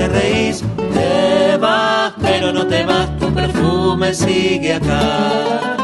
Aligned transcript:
te 0.00 0.08
reís. 0.08 0.64
Te 0.94 1.56
vas, 1.58 2.14
pero 2.22 2.52
no 2.52 2.66
te 2.66 2.84
vas, 2.84 3.18
tu 3.18 3.32
perfume 3.34 4.14
sigue 4.14 4.74
acá. 4.74 5.76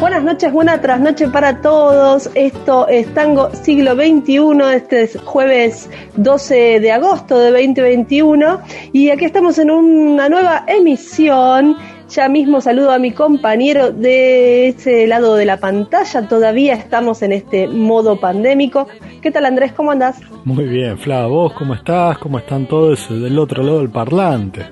Buenas 0.00 0.24
noches, 0.24 0.52
buena 0.52 0.80
trasnoche 0.80 1.28
para 1.28 1.60
todos. 1.60 2.28
Esto 2.34 2.88
es 2.88 3.12
Tango 3.14 3.50
Siglo 3.54 3.94
XXI, 3.94 4.74
este 4.74 5.02
es 5.02 5.18
jueves 5.24 5.88
12 6.16 6.80
de 6.80 6.90
agosto 6.90 7.38
de 7.38 7.50
2021 7.52 8.60
y 8.92 9.10
aquí 9.10 9.26
estamos 9.26 9.58
en 9.58 9.70
una 9.70 10.28
nueva 10.28 10.64
emisión 10.66 11.76
ya 12.10 12.28
mismo 12.28 12.60
saludo 12.60 12.90
a 12.90 12.98
mi 12.98 13.12
compañero 13.12 13.92
de 13.92 14.68
ese 14.68 15.06
lado 15.06 15.36
de 15.36 15.44
la 15.44 15.58
pantalla. 15.58 16.26
Todavía 16.28 16.74
estamos 16.74 17.22
en 17.22 17.32
este 17.32 17.68
modo 17.68 18.18
pandémico. 18.18 18.88
¿Qué 19.22 19.30
tal 19.30 19.46
Andrés? 19.46 19.72
¿Cómo 19.72 19.92
andás? 19.92 20.20
Muy 20.44 20.64
bien, 20.64 20.98
Fla. 20.98 21.26
¿Vos 21.26 21.52
cómo 21.52 21.74
estás? 21.74 22.18
¿Cómo 22.18 22.38
están 22.38 22.66
todos 22.66 23.08
del 23.08 23.38
otro 23.38 23.62
lado 23.62 23.78
del 23.78 23.90
parlante? 23.90 24.66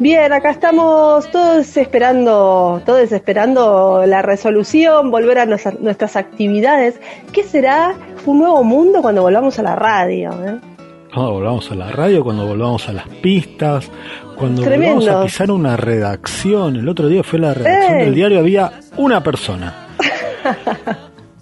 Bien, 0.00 0.32
acá 0.32 0.50
estamos 0.50 1.28
todos 1.30 1.76
esperando, 1.76 2.80
todos 2.86 3.10
esperando 3.10 4.04
la 4.06 4.22
resolución, 4.22 5.10
volver 5.10 5.38
a 5.40 5.46
nuestras 5.46 6.16
actividades. 6.16 7.00
¿Qué 7.32 7.42
será 7.42 7.94
un 8.26 8.38
nuevo 8.38 8.62
mundo 8.64 9.02
cuando 9.02 9.22
volvamos 9.22 9.58
a 9.58 9.62
la 9.62 9.76
radio? 9.76 10.30
Eh? 10.44 10.77
Cuando 11.18 11.32
volvamos 11.32 11.72
a 11.72 11.74
la 11.74 11.90
radio, 11.90 12.22
cuando 12.22 12.46
volvamos 12.46 12.88
a 12.88 12.92
las 12.92 13.08
pistas, 13.08 13.90
cuando 14.36 14.62
volvamos 14.62 15.08
a 15.08 15.24
pisar 15.24 15.50
una 15.50 15.76
redacción. 15.76 16.76
El 16.76 16.88
otro 16.88 17.08
día 17.08 17.24
fue 17.24 17.40
la 17.40 17.52
redacción 17.54 17.98
del 17.98 18.14
diario, 18.14 18.38
había 18.38 18.70
una 18.98 19.20
persona. 19.20 19.88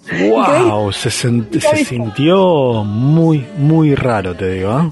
¡Wow! 0.31 0.91
Se, 0.91 1.11
se, 1.11 1.85
sintió 1.85 2.83
muy, 2.85 3.45
muy 3.59 3.93
raro, 3.93 4.33
te 4.33 4.49
digo. 4.49 4.79
¿eh? 4.79 4.89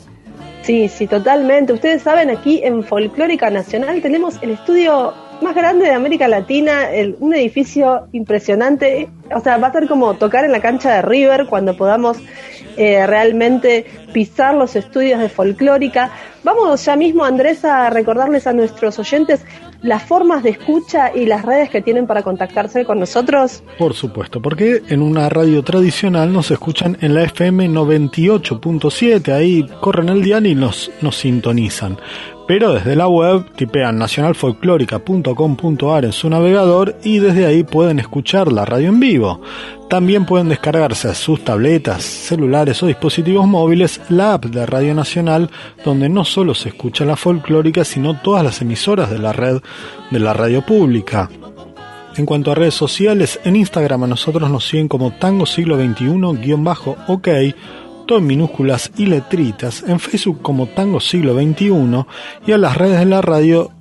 Sí, 0.62 0.88
sí, 0.88 1.08
totalmente. 1.08 1.74
Ustedes 1.74 2.04
saben, 2.04 2.30
aquí 2.30 2.62
en 2.64 2.84
Folclórica 2.84 3.50
Nacional 3.50 4.04
tenemos 4.04 4.38
el 4.44 4.52
estudio 4.52 5.16
más 5.42 5.56
grande 5.56 5.86
de 5.86 5.94
América 5.94 6.28
Latina, 6.28 6.92
el, 6.92 7.16
un 7.20 7.34
edificio 7.34 8.08
impresionante. 8.12 9.10
O 9.36 9.40
sea, 9.40 9.58
va 9.58 9.70
a 9.70 9.72
ser 9.72 9.88
como 9.88 10.14
tocar 10.14 10.46
en 10.46 10.52
la 10.52 10.62
cancha 10.62 10.94
de 10.94 11.02
River 11.02 11.48
cuando 11.48 11.76
podamos 11.76 12.18
eh, 12.78 13.06
realmente 13.08 13.86
pisar 14.14 14.54
los 14.56 14.76
estudios 14.76 15.20
de 15.20 15.30
folclórica. 15.30 16.12
Vamos 16.44 16.86
ya 16.86 16.96
mismo, 16.96 17.24
Andrés, 17.24 17.66
a 17.66 17.90
recordarles 17.90 18.48
a 18.48 18.54
nuestros 18.54 19.00
oyentes 19.00 19.42
las 19.86 20.04
formas 20.04 20.42
de 20.42 20.50
escucha 20.50 21.16
y 21.16 21.28
las 21.28 21.46
redes 21.46 21.70
que 21.70 21.80
tienen 21.80 22.08
para 22.08 22.24
contactarse 22.24 22.86
con 22.86 23.00
nosotros. 23.00 23.62
Por 23.78 23.94
supuesto, 23.94 24.42
porque 24.42 24.82
en 24.90 25.04
una 25.04 25.30
radio 25.30 25.64
tradicional 25.64 26.34
nos 26.34 26.50
escuchan 26.50 26.98
en 27.02 27.14
la 27.14 27.22
FM 27.24 27.70
98.7, 27.70 29.32
ahí 29.32 29.68
corren 29.82 30.10
el 30.10 30.24
día 30.24 30.40
y 30.40 30.56
nos, 30.56 30.92
nos 31.02 31.18
sintonizan 31.18 32.00
pero 32.48 32.74
desde 32.74 32.96
la 32.96 33.08
web 33.08 33.46
tipean 33.56 33.98
nacionalfolclórica.com.ar 33.98 36.06
en 36.06 36.12
su 36.12 36.30
navegador 36.30 36.96
y 37.04 37.18
desde 37.20 37.48
ahí 37.48 37.64
pueden 37.64 37.98
escuchar 38.00 38.52
la 38.52 38.66
radio 38.66 38.90
en 38.90 39.00
vivo. 39.00 39.40
También 39.90 40.26
pueden 40.26 40.50
descargarse 40.50 41.08
a 41.10 41.14
sus 41.14 41.44
tabletas, 41.44 42.04
celulares 42.04 42.84
o 42.84 42.88
dispositivos 42.88 43.48
móviles 43.48 44.02
la 44.10 44.34
app 44.34 44.46
de 44.46 44.66
Radio 44.66 44.96
Nacional, 44.96 45.52
donde 45.84 46.10
no 46.10 46.26
solo 46.26 46.56
se 46.56 46.70
escucha 46.70 47.06
la 47.06 47.16
folclórica, 47.16 47.84
sino 47.84 48.20
todas 48.20 48.44
las 48.44 48.60
emisoras 48.62 49.12
de 49.12 49.20
la 49.20 49.32
red 49.32 49.62
de 50.12 50.20
la 50.20 50.34
radio 50.34 50.66
pública. 50.66 51.30
En 52.16 52.26
cuanto 52.26 52.52
a 52.52 52.56
redes 52.56 52.76
sociales, 52.76 53.40
en 53.44 53.56
Instagram 53.56 54.04
a 54.04 54.08
nosotros 54.08 54.50
nos 54.50 54.68
siguen 54.68 54.88
como 54.88 55.12
Tango 55.12 55.46
Siglo 55.46 55.78
XXI-OK 55.78 57.28
todo 58.06 58.20
en 58.20 58.28
minúsculas 58.28 58.92
y 58.98 59.08
letritas, 59.08 59.84
en 59.88 60.00
Facebook 60.00 60.42
como 60.42 60.68
Tango 60.68 61.00
Siglo 61.00 61.34
XXI 61.34 62.06
y 62.46 62.52
a 62.52 62.58
las 62.58 62.78
redes 62.78 63.00
de 63.00 63.06
la 63.06 63.22
radio 63.22 63.72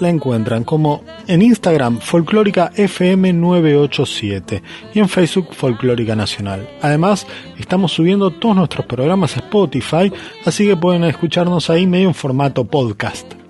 la 0.00 0.10
encuentran 0.10 0.64
como 0.64 1.02
en 1.26 1.40
Instagram 1.40 2.00
Folclórica 2.00 2.70
FM 2.74 3.32
987 3.32 4.62
y 4.94 4.98
en 4.98 5.08
Facebook 5.08 5.54
Folclórica 5.54 6.14
Nacional. 6.14 6.68
Además, 6.82 7.26
estamos 7.58 7.92
subiendo 7.92 8.30
todos 8.30 8.56
nuestros 8.56 8.84
programas 8.86 9.36
a 9.36 9.40
Spotify, 9.40 10.12
así 10.44 10.66
que 10.66 10.76
pueden 10.76 11.04
escucharnos 11.04 11.70
ahí 11.70 11.86
medio 11.86 12.08
en 12.08 12.14
formato 12.14 12.64
podcast. 12.64 13.45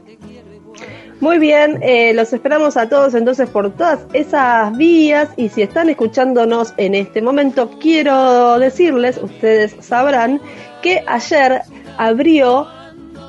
Muy 1.21 1.38
bien, 1.38 1.78
eh, 1.82 2.12
los 2.12 2.32
esperamos 2.34 2.77
a 2.77 2.91
todos 2.91 3.15
entonces 3.15 3.49
por 3.49 3.75
todas 3.75 4.00
esas 4.12 4.77
vías 4.77 5.31
y 5.37 5.49
si 5.49 5.62
están 5.62 5.88
escuchándonos 5.88 6.75
en 6.77 6.94
este 6.94 7.22
momento, 7.22 7.71
quiero 7.81 8.59
decirles, 8.59 9.19
ustedes 9.22 9.76
sabrán, 9.81 10.43
que 10.82 11.03
ayer 11.06 11.62
abrió, 11.97 12.69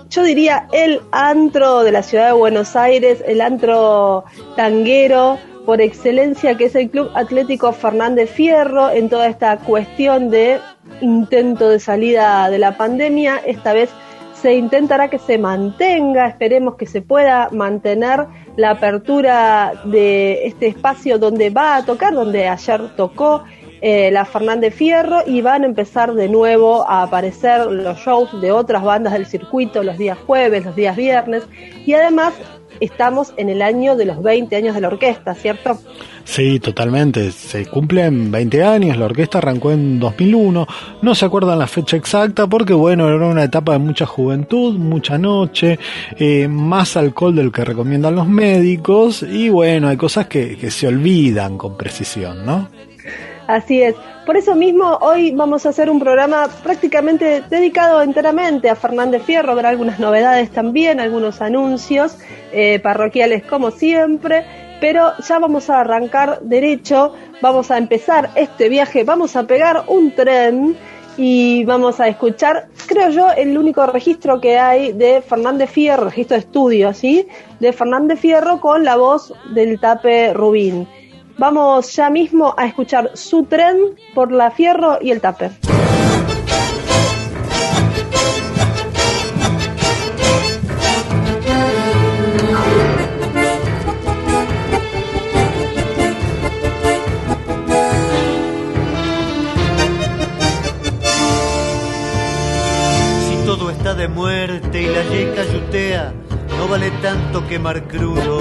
yo 0.10 0.24
diría, 0.24 0.68
el 0.74 1.00
antro 1.12 1.84
de 1.84 1.94
la 1.94 2.04
ciudad 2.04 2.28
de 2.28 2.34
Buenos 2.34 2.76
Aires, 2.76 3.24
el 3.26 3.40
antro 3.40 4.26
tanguero 4.58 5.40
por 5.66 5.82
excelencia, 5.82 6.56
que 6.58 6.66
es 6.66 6.76
el 6.76 6.90
Club 6.90 7.10
Atlético 7.16 7.72
Fernández 7.72 8.30
Fierro, 8.30 8.90
en 8.90 9.08
toda 9.08 9.28
esta 9.28 9.58
cuestión 9.60 10.30
de 10.30 10.60
intento 11.00 11.70
de 11.70 11.80
salida 11.80 12.50
de 12.50 12.60
la 12.60 12.76
pandemia, 12.76 13.42
esta 13.46 13.72
vez 13.72 13.90
se 14.42 14.54
intentará 14.54 15.10
que 15.10 15.20
se 15.20 15.38
mantenga, 15.38 16.28
esperemos 16.28 16.76
que 16.76 16.86
se 16.86 17.02
pueda 17.02 17.50
mantener 17.52 18.28
la 18.56 18.72
apertura 18.72 19.74
de 19.86 20.46
este 20.46 20.68
espacio 20.68 21.18
donde 21.18 21.50
va 21.50 21.78
a 21.78 21.86
tocar, 21.86 22.14
donde 22.14 22.48
ayer 22.48 22.96
tocó 22.96 23.44
eh, 23.82 24.10
la 24.12 24.26
Fernández 24.26 24.74
Fierro 24.74 25.20
y 25.26 25.42
van 25.42 25.64
a 25.64 25.68
empezar 25.68 26.14
de 26.14 26.30
nuevo 26.30 26.88
a 26.88 27.04
aparecer 27.04 27.68
los 27.68 27.98
shows 28.00 28.42
de 28.42 28.52
otras 28.52 28.84
bandas 28.84 29.14
del 29.14 29.26
circuito 29.26 29.84
los 29.84 29.98
días 29.98 30.18
jueves, 30.26 30.66
los 30.66 30.76
días 30.76 30.96
viernes 30.96 31.44
y 31.86 31.94
además 31.94 32.34
estamos 32.80 33.34
en 33.38 33.50
el 33.50 33.62
año 33.62 33.96
de 33.96 34.06
los 34.06 34.22
20 34.22 34.56
años 34.56 34.76
de 34.76 34.82
la 34.82 34.88
orquesta, 34.88 35.34
¿cierto? 35.34 35.80
Sí, 36.24 36.60
totalmente. 36.60 37.32
Se 37.32 37.66
cumplen 37.66 38.32
20 38.32 38.64
años, 38.64 38.98
la 38.98 39.06
orquesta 39.06 39.38
arrancó 39.38 39.72
en 39.72 40.00
2001. 40.00 40.68
No 41.02 41.16
se 41.16 41.26
acuerdan 41.26 41.60
la 41.60 41.68
fecha 41.68 41.96
exacta 41.98 42.48
porque, 42.48 42.74
bueno, 42.74 43.08
era 43.08 43.26
una 43.26 43.44
etapa 43.44 43.74
de 43.74 43.80
mucha 43.80 44.06
juventud, 44.06 44.78
mucha 44.78 45.18
noche, 45.18 45.80
eh, 46.18 46.48
más 46.48 46.98
alcohol 46.98 47.36
del 47.36 47.52
que 47.52 47.64
recomiendan 47.64 48.16
los 48.16 48.28
médicos 48.28 49.24
y, 49.24 49.50
bueno, 49.50 49.88
hay 49.88 49.98
cosas 49.98 50.28
que, 50.28 50.58
que 50.58 50.70
se 50.70 50.88
olvidan 50.88 51.58
con 51.58 51.78
precisión, 51.78 52.46
¿no? 52.46 52.68
Así 53.48 53.82
es. 53.82 53.96
Por 54.26 54.36
eso 54.36 54.56
mismo 54.56 54.98
hoy 55.00 55.32
vamos 55.32 55.66
a 55.66 55.70
hacer 55.70 55.90
un 55.90 56.00
programa 56.00 56.50
prácticamente 56.64 57.42
dedicado 57.50 58.02
enteramente 58.02 58.70
a 58.70 58.76
Fernández 58.76 59.24
Fierro, 59.24 59.54
habrá 59.54 59.70
algunas 59.70 60.00
novedades 60.00 60.52
también, 60.52 61.00
algunos 61.00 61.42
anuncios 61.42 62.18
eh, 62.52 62.80
parroquiales 62.84 63.44
como 63.44 63.72
siempre, 63.72 64.46
pero 64.82 65.14
ya 65.26 65.40
vamos 65.40 65.70
a 65.70 65.80
arrancar 65.80 66.42
derecho, 66.42 67.14
vamos 67.42 67.72
a 67.72 67.78
empezar 67.78 68.32
este 68.36 68.68
viaje, 68.68 69.06
vamos 69.06 69.38
a 69.38 69.48
pegar 69.48 69.86
un 69.88 70.12
tren 70.12 70.76
y 71.16 71.64
vamos 71.64 72.02
a 72.02 72.10
escuchar, 72.10 72.68
creo 72.86 73.10
yo, 73.10 73.32
el 73.32 73.58
único 73.58 73.86
registro 73.86 74.42
que 74.42 74.60
hay 74.60 74.92
de 74.92 75.22
Fernández 75.22 75.70
Fierro, 75.70 76.04
registro 76.04 76.36
de 76.36 76.42
estudio, 76.42 76.94
¿sí? 76.94 77.28
De 77.62 77.72
Fernández 77.72 78.20
Fierro 78.20 78.60
con 78.60 78.84
la 78.84 78.98
voz 78.98 79.34
del 79.54 79.80
tape 79.80 80.34
Rubín. 80.34 80.86
Vamos 81.38 81.96
ya 81.96 82.10
mismo 82.10 82.56
a 82.58 82.66
escuchar 82.66 83.12
su 83.14 83.44
tren 83.44 83.78
por 84.16 84.32
la 84.32 84.50
Fierro 84.50 84.98
y 85.02 85.12
el 85.12 85.22
tape. 85.22 85.52
Vale 106.70 106.92
tanto 107.02 107.48
quemar 107.48 107.84
crudo. 107.84 108.40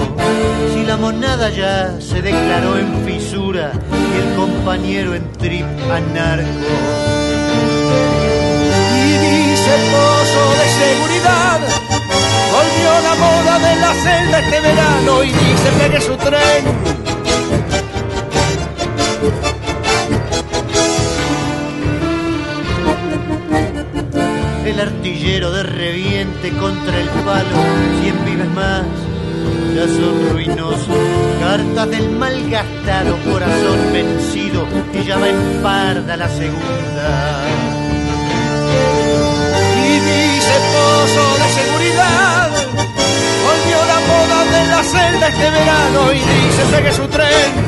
Si 0.73 0.83
la 0.85 0.97
monada 0.97 1.49
ya 1.49 1.99
se 1.99 2.21
declaró 2.21 2.77
en 2.77 3.05
fisura 3.05 3.71
y 3.91 4.17
el 4.21 4.35
compañero 4.35 5.15
en 5.15 5.31
trip 5.33 5.65
anarco. 5.91 6.47
Y 9.05 9.11
dice 9.17 9.73
pozo 9.91 10.43
de 10.59 10.67
seguridad, 10.83 11.59
volvió 12.51 12.91
la 13.07 13.15
moda 13.15 13.59
de 13.59 13.75
la 13.79 13.93
celda 13.93 14.39
este 14.39 14.59
verano 14.61 15.23
y 15.23 15.27
dice 15.27 15.71
pegue 15.79 16.01
su 16.01 16.15
tren. 16.17 16.96
De 25.15 25.63
reviente 25.63 26.51
contra 26.51 26.99
el 26.99 27.07
palo, 27.07 27.57
cien 28.01 28.25
vives 28.25 28.49
más, 28.49 28.83
ya 29.73 29.87
son 29.87 30.29
ruinosos, 30.33 30.97
cartas 31.39 31.89
del 31.89 32.09
malgastado 32.09 33.17
corazón 33.23 33.93
vencido 33.93 34.67
y 34.93 35.05
ya 35.05 35.17
va 35.17 35.29
en 35.29 35.61
parda 35.63 36.17
la 36.17 36.27
segunda. 36.27 37.45
Y 39.87 39.93
dice 39.93 40.55
pozo 40.73 41.37
de 41.41 41.49
seguridad, 41.61 42.51
volvió 43.47 43.85
la 43.85 43.99
moda 44.09 44.43
de 44.51 44.67
la 44.67 44.83
celda 44.83 45.27
este 45.29 45.49
verano 45.49 46.11
y 46.11 46.17
dice 46.17 46.65
pegue 46.69 46.91
su 46.91 47.07
tren 47.07 47.66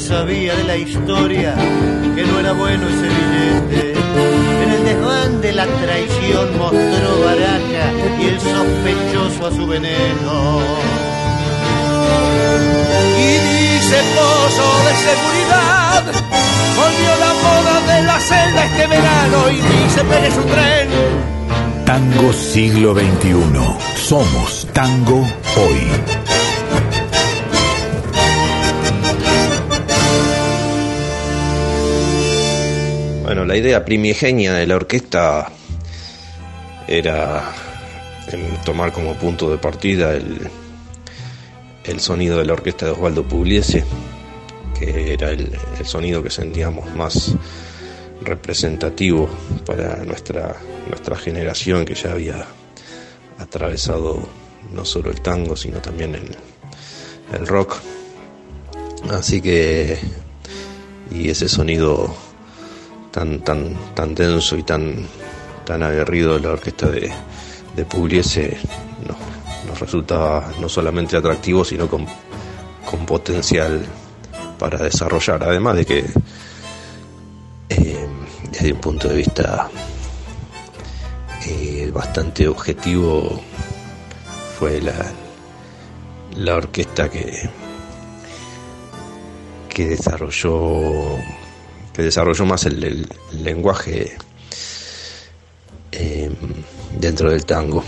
sabía 0.00 0.54
de 0.54 0.64
la 0.64 0.76
historia 0.76 1.54
que 2.14 2.22
no 2.24 2.40
era 2.40 2.52
bueno 2.52 2.86
ese 2.88 3.08
billete. 3.08 3.92
En 4.62 4.70
el 4.70 4.84
desván 4.84 5.40
de 5.40 5.52
la 5.52 5.66
traición 5.66 6.58
mostró 6.58 7.20
baraja 7.24 7.86
y 8.20 8.26
el 8.26 8.40
sospechoso 8.40 9.46
a 9.46 9.50
su 9.50 9.66
veneno. 9.66 10.60
Y 13.18 13.32
dice 13.32 13.96
pozo 14.14 14.68
de 14.86 14.94
seguridad, 15.08 16.04
volvió 16.76 17.10
la 17.20 17.32
moda 17.42 17.94
de 17.94 18.02
la 18.02 18.18
celda 18.18 18.64
este 18.66 18.86
verano 18.86 19.50
y 19.50 19.56
dice 19.56 20.04
pegue 20.04 20.30
su 20.30 20.42
tren. 20.42 20.88
Tango 21.84 22.32
siglo 22.32 22.94
XXI. 22.94 23.34
Somos 23.96 24.66
tango 24.72 25.26
hoy. 25.56 26.15
Bueno, 33.36 33.52
la 33.52 33.58
idea 33.58 33.84
primigenia 33.84 34.54
de 34.54 34.66
la 34.66 34.76
orquesta 34.76 35.52
era 36.88 37.52
tomar 38.64 38.92
como 38.92 39.12
punto 39.12 39.50
de 39.50 39.58
partida 39.58 40.14
el, 40.14 40.38
el 41.84 42.00
sonido 42.00 42.38
de 42.38 42.46
la 42.46 42.54
orquesta 42.54 42.86
de 42.86 42.92
Osvaldo 42.92 43.28
Pugliese, 43.28 43.84
que 44.78 45.12
era 45.12 45.32
el, 45.32 45.54
sonido 45.84 46.22
que 46.22 46.30
sentíamos 46.30 46.94
más 46.94 47.34
representativo 48.22 49.28
para 49.66 50.02
nuestra, 50.02 50.56
nuestra 50.88 51.16
generación 51.16 51.84
que 51.84 51.94
ya 51.94 52.12
había 52.12 52.46
atravesado 53.38 54.26
no 54.72 54.86
solo 54.86 55.10
el 55.10 55.20
tango, 55.20 55.56
sino 55.56 55.82
también 55.82 56.14
el, 56.14 56.34
el 57.38 57.46
rock. 57.46 57.76
Así 59.10 59.42
que, 59.42 59.98
y 61.10 61.28
ese 61.28 61.50
sonido 61.50 62.16
tan, 63.16 63.40
tan, 63.40 63.74
tan 63.94 64.14
denso 64.14 64.58
y 64.58 64.62
tan, 64.62 65.08
tan 65.64 65.82
aguerrido 65.82 66.38
la 66.38 66.50
orquesta 66.50 66.86
de, 66.90 67.10
de 67.74 67.84
Pugliese 67.86 68.58
nos, 69.66 69.80
resultaba 69.80 70.52
no 70.60 70.68
solamente 70.68 71.16
atractivo, 71.16 71.64
sino 71.64 71.88
con, 71.88 72.06
con 72.88 73.06
potencial 73.06 73.84
para 74.58 74.78
desarrollar. 74.78 75.42
Además 75.44 75.76
de 75.76 75.86
que, 75.86 76.04
eh, 77.70 78.06
desde 78.52 78.72
un 78.72 78.80
punto 78.80 79.08
de 79.08 79.16
vista 79.16 79.70
eh, 81.46 81.90
bastante 81.92 82.46
objetivo, 82.46 83.40
fue 84.58 84.82
la, 84.82 84.94
la 86.36 86.56
orquesta 86.56 87.08
que, 87.08 87.48
que 89.70 89.88
desarrolló 89.88 91.16
que 91.96 92.02
desarrolló 92.02 92.44
más 92.44 92.66
el, 92.66 93.08
lenguaje 93.42 94.18
eh, 95.92 96.30
dentro 97.00 97.30
del 97.30 97.46
tango 97.46 97.82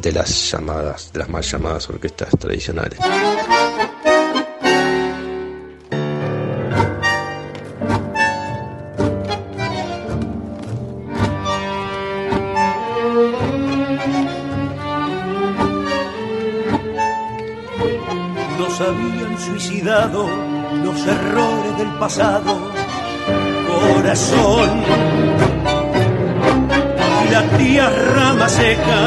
de 0.00 0.12
las 0.12 0.50
llamadas, 0.50 1.12
de 1.12 1.18
las 1.18 1.28
más 1.28 1.50
llamadas 1.50 1.90
orquestas 1.90 2.30
tradicionales. 2.38 2.98
Nos 18.58 18.80
habían 18.80 19.38
suicidado 19.38 20.30
los 20.82 21.06
errores 21.06 21.76
del 21.76 21.90
pasado 21.98 22.81
corazón. 24.02 24.68
La 27.30 27.42
tía 27.56 27.88
rama 28.14 28.48
seca, 28.48 29.02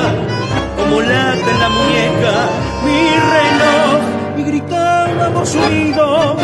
como 0.77 1.01
lata 1.01 1.51
en 1.53 1.59
la 1.59 1.69
muñeca, 1.69 2.35
mi 2.85 3.01
reloj. 3.33 3.99
Y 4.37 4.43
gritábamos 4.43 5.55
unidos 5.55 6.37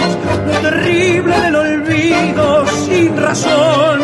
lo 0.48 0.54
terrible 0.70 1.40
del 1.40 1.56
olvido 1.56 2.68
sin 2.86 3.18
razón. 3.18 4.00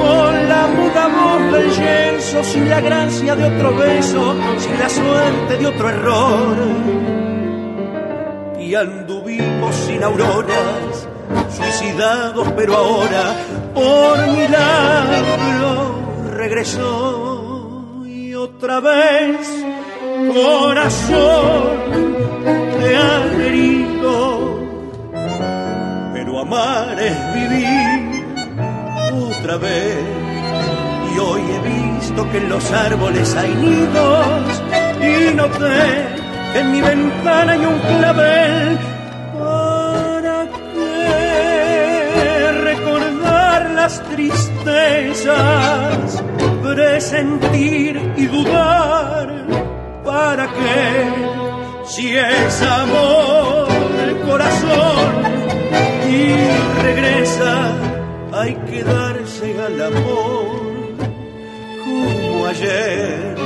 Con 0.00 0.48
la 0.48 0.66
muda 0.76 1.08
voz 1.08 1.52
del 1.52 1.70
yeso, 1.70 2.44
sin 2.44 2.68
la 2.68 2.80
gracia 2.80 3.34
de 3.34 3.44
otro 3.44 3.76
beso, 3.76 4.34
sin 4.58 4.78
la 4.78 4.88
suerte 4.90 5.56
de 5.58 5.66
otro 5.66 5.88
error. 5.88 6.56
Y 8.60 8.74
anduvimos 8.74 9.74
sin 9.74 10.04
auroras 10.04 10.87
pero 12.56 12.76
ahora 12.76 13.34
por 13.74 14.18
milagro 14.28 15.98
regresó 16.36 18.04
y 18.06 18.34
otra 18.34 18.78
vez 18.78 19.48
corazón 20.32 21.78
te 22.78 22.96
ha 22.96 23.24
herido, 23.44 24.60
pero 26.12 26.40
amar 26.40 26.96
es 27.00 27.34
vivir 27.34 28.24
otra 29.12 29.56
vez. 29.56 29.96
Y 31.14 31.18
hoy 31.18 31.42
he 31.50 31.96
visto 31.98 32.30
que 32.30 32.38
en 32.38 32.48
los 32.48 32.70
árboles 32.70 33.34
hay 33.34 33.54
nidos 33.54 34.62
y 35.00 35.34
noté 35.34 36.16
que 36.52 36.58
en 36.60 36.72
mi 36.72 36.80
ventana 36.80 37.52
hay 37.54 37.66
un 37.66 37.78
clavel 37.80 38.78
las 43.88 44.04
tristezas, 44.10 45.30
presentir 46.62 47.98
y 48.18 48.26
dudar, 48.26 49.46
¿para 50.04 50.46
qué? 50.52 51.06
Si 51.86 52.14
es 52.14 52.62
amor 52.62 53.66
el 54.06 54.20
corazón 54.28 55.22
y 56.06 56.34
regresa, 56.82 57.72
hay 58.34 58.54
que 58.68 58.84
darse 58.84 59.58
al 59.58 59.80
amor 59.80 60.98
como 61.82 62.46
ayer. 62.46 63.37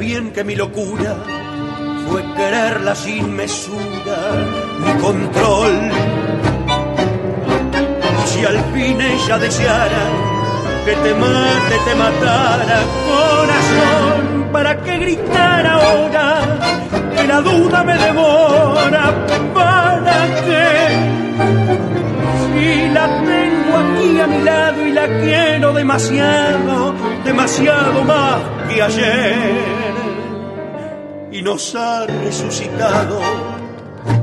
Bien 0.00 0.32
que 0.32 0.42
mi 0.44 0.56
locura 0.56 1.14
fue 2.08 2.22
quererla 2.34 2.94
sin 2.94 3.36
mesura 3.36 4.18
ni 4.82 4.92
control. 5.02 5.74
Y 8.24 8.28
si 8.28 8.44
al 8.46 8.58
fin 8.72 8.98
ella 8.98 9.38
deseara 9.38 10.04
que 10.86 10.94
te 11.04 11.14
mate, 11.14 11.76
te 11.84 11.94
matara, 11.94 12.80
corazón, 13.10 14.48
¿para 14.50 14.82
qué 14.82 14.98
gritar 14.98 15.66
ahora? 15.66 16.58
Que 17.14 17.24
la 17.28 17.40
duda 17.42 17.84
me 17.84 17.96
devora, 17.98 19.04
¿para 19.52 20.16
qué? 20.46 20.68
Si 22.46 22.88
la 22.88 23.06
tengo 23.30 23.72
aquí 23.82 24.20
a 24.20 24.26
mi 24.26 24.42
lado 24.42 24.86
y 24.86 24.92
la 24.92 25.06
quiero 25.20 25.74
demasiado, 25.74 26.94
demasiado 27.22 28.02
más 28.04 28.38
que 28.66 28.82
ayer. 28.82 29.79
Y 31.32 31.42
nos 31.42 31.74
ha 31.74 32.06
resucitado 32.06 33.20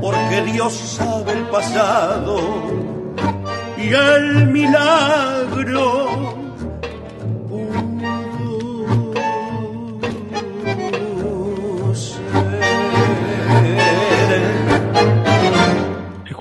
porque 0.00 0.42
Dios 0.42 0.74
sabe 0.74 1.32
el 1.32 1.46
pasado 1.48 2.38
y 3.76 3.88
el 3.92 4.46
milagro 4.48 6.37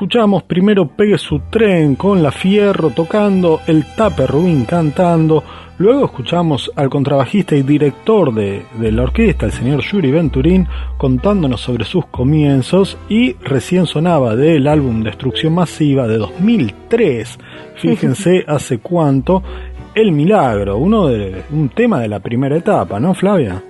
Escuchamos 0.08 0.44
primero 0.44 0.88
Pegue 0.88 1.18
su 1.18 1.42
tren 1.50 1.96
con 1.96 2.24
la 2.24 2.32
Fierro 2.32 2.92
tocando, 2.92 3.60
el 3.68 3.84
Tape 3.94 4.26
Rubín 4.26 4.64
cantando, 4.64 5.44
luego 5.80 6.06
escuchamos 6.06 6.72
al 6.78 6.90
contrabajista 6.90 7.58
y 7.58 7.64
director 7.64 8.34
de, 8.34 8.64
de, 8.80 8.92
la 8.94 9.04
orquesta, 9.04 9.46
el 9.46 9.52
señor 9.52 9.82
Yuri 9.82 10.10
Venturín, 10.10 10.66
contándonos 10.98 11.60
sobre 11.60 11.84
sus 11.84 12.06
comienzos 12.06 12.98
y 13.10 13.34
recién 13.34 13.86
sonaba 13.86 14.38
del 14.38 14.70
álbum 14.70 15.04
Destrucción 15.04 15.56
Masiva 15.56 16.08
de 16.08 16.20
2003, 16.20 17.38
fíjense 17.76 18.46
hace 18.48 18.78
cuánto, 18.78 19.44
El 19.94 20.14
Milagro, 20.14 20.78
uno 20.78 21.08
de, 21.08 21.44
un 21.52 21.68
tema 21.68 22.00
de 22.00 22.08
la 22.08 22.22
primera 22.22 22.56
etapa, 22.56 22.98
¿no 22.98 23.14
Flavia? 23.14 23.62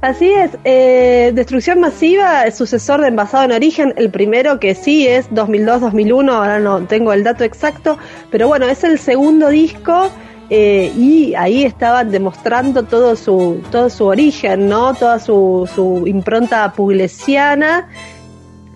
Así 0.00 0.30
es, 0.30 0.56
eh, 0.62 1.32
Destrucción 1.34 1.80
Masiva, 1.80 2.48
sucesor 2.52 3.00
de 3.00 3.08
Envasado 3.08 3.42
en 3.42 3.52
Origen, 3.52 3.94
el 3.96 4.10
primero 4.10 4.60
que 4.60 4.76
sí 4.76 5.08
es 5.08 5.28
2002-2001, 5.30 6.30
ahora 6.32 6.60
no 6.60 6.86
tengo 6.86 7.12
el 7.12 7.24
dato 7.24 7.42
exacto, 7.42 7.98
pero 8.30 8.46
bueno, 8.46 8.66
es 8.66 8.84
el 8.84 9.00
segundo 9.00 9.48
disco 9.48 10.08
eh, 10.50 10.92
y 10.96 11.34
ahí 11.34 11.64
estaban 11.64 12.12
demostrando 12.12 12.84
todo 12.84 13.16
su, 13.16 13.60
todo 13.72 13.90
su 13.90 14.04
origen, 14.04 14.68
¿no? 14.68 14.94
Toda 14.94 15.18
su, 15.18 15.68
su 15.74 16.06
impronta 16.06 16.72
puglesiana 16.74 17.88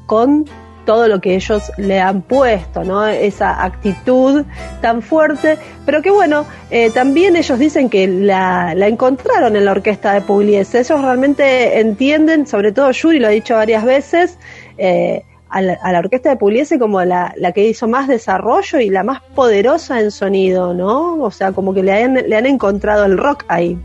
con 0.07 0.45
todo 0.85 1.09
lo 1.09 1.21
que 1.21 1.35
ellos 1.35 1.71
le 1.77 2.01
han 2.01 2.23
puesto, 2.23 2.85
¿no? 2.85 3.07
Esa 3.07 3.65
actitud 3.65 4.45
tan 4.81 5.03
fuerte, 5.03 5.59
pero 5.87 6.03
que 6.03 6.11
bueno, 6.11 6.45
eh, 6.71 6.91
también 6.91 7.37
ellos 7.37 7.59
dicen 7.59 7.89
que 7.89 8.07
la, 8.07 8.73
encontraron 8.73 9.57
en 9.57 9.65
la 9.65 9.73
orquesta 9.73 10.13
de 10.15 10.21
Pugliese, 10.21 10.81
ellos 10.81 11.01
realmente 11.03 11.81
entienden, 11.81 12.47
sobre 12.47 12.73
todo 12.73 12.91
Yuri 12.91 13.19
lo 13.19 13.29
ha 13.29 13.31
dicho 13.31 13.55
varias 13.55 13.85
veces, 13.85 14.39
eh, 14.79 15.23
a, 15.49 15.61
la, 15.61 15.75
a, 15.83 15.93
la, 15.93 15.99
orquesta 15.99 16.31
de 16.31 16.37
Pugliese 16.37 16.79
como 16.79 17.03
la, 17.05 17.35
la, 17.37 17.53
que 17.53 17.69
hizo 17.69 17.87
más 17.87 18.09
desarrollo 18.09 18.81
y 18.81 18.89
la 18.89 19.03
más 19.03 19.21
poderosa 19.35 20.01
en 20.01 20.11
sonido, 20.11 20.73
¿no? 20.73 21.23
O 21.23 21.31
sea, 21.31 21.53
como 21.53 21.75
que 21.75 21.83
le 21.83 21.93
han, 21.93 22.15
le 22.15 22.37
han 22.37 22.47
encontrado 22.47 23.05
el 23.05 23.19
rock 23.19 23.45
ahí. 23.49 23.79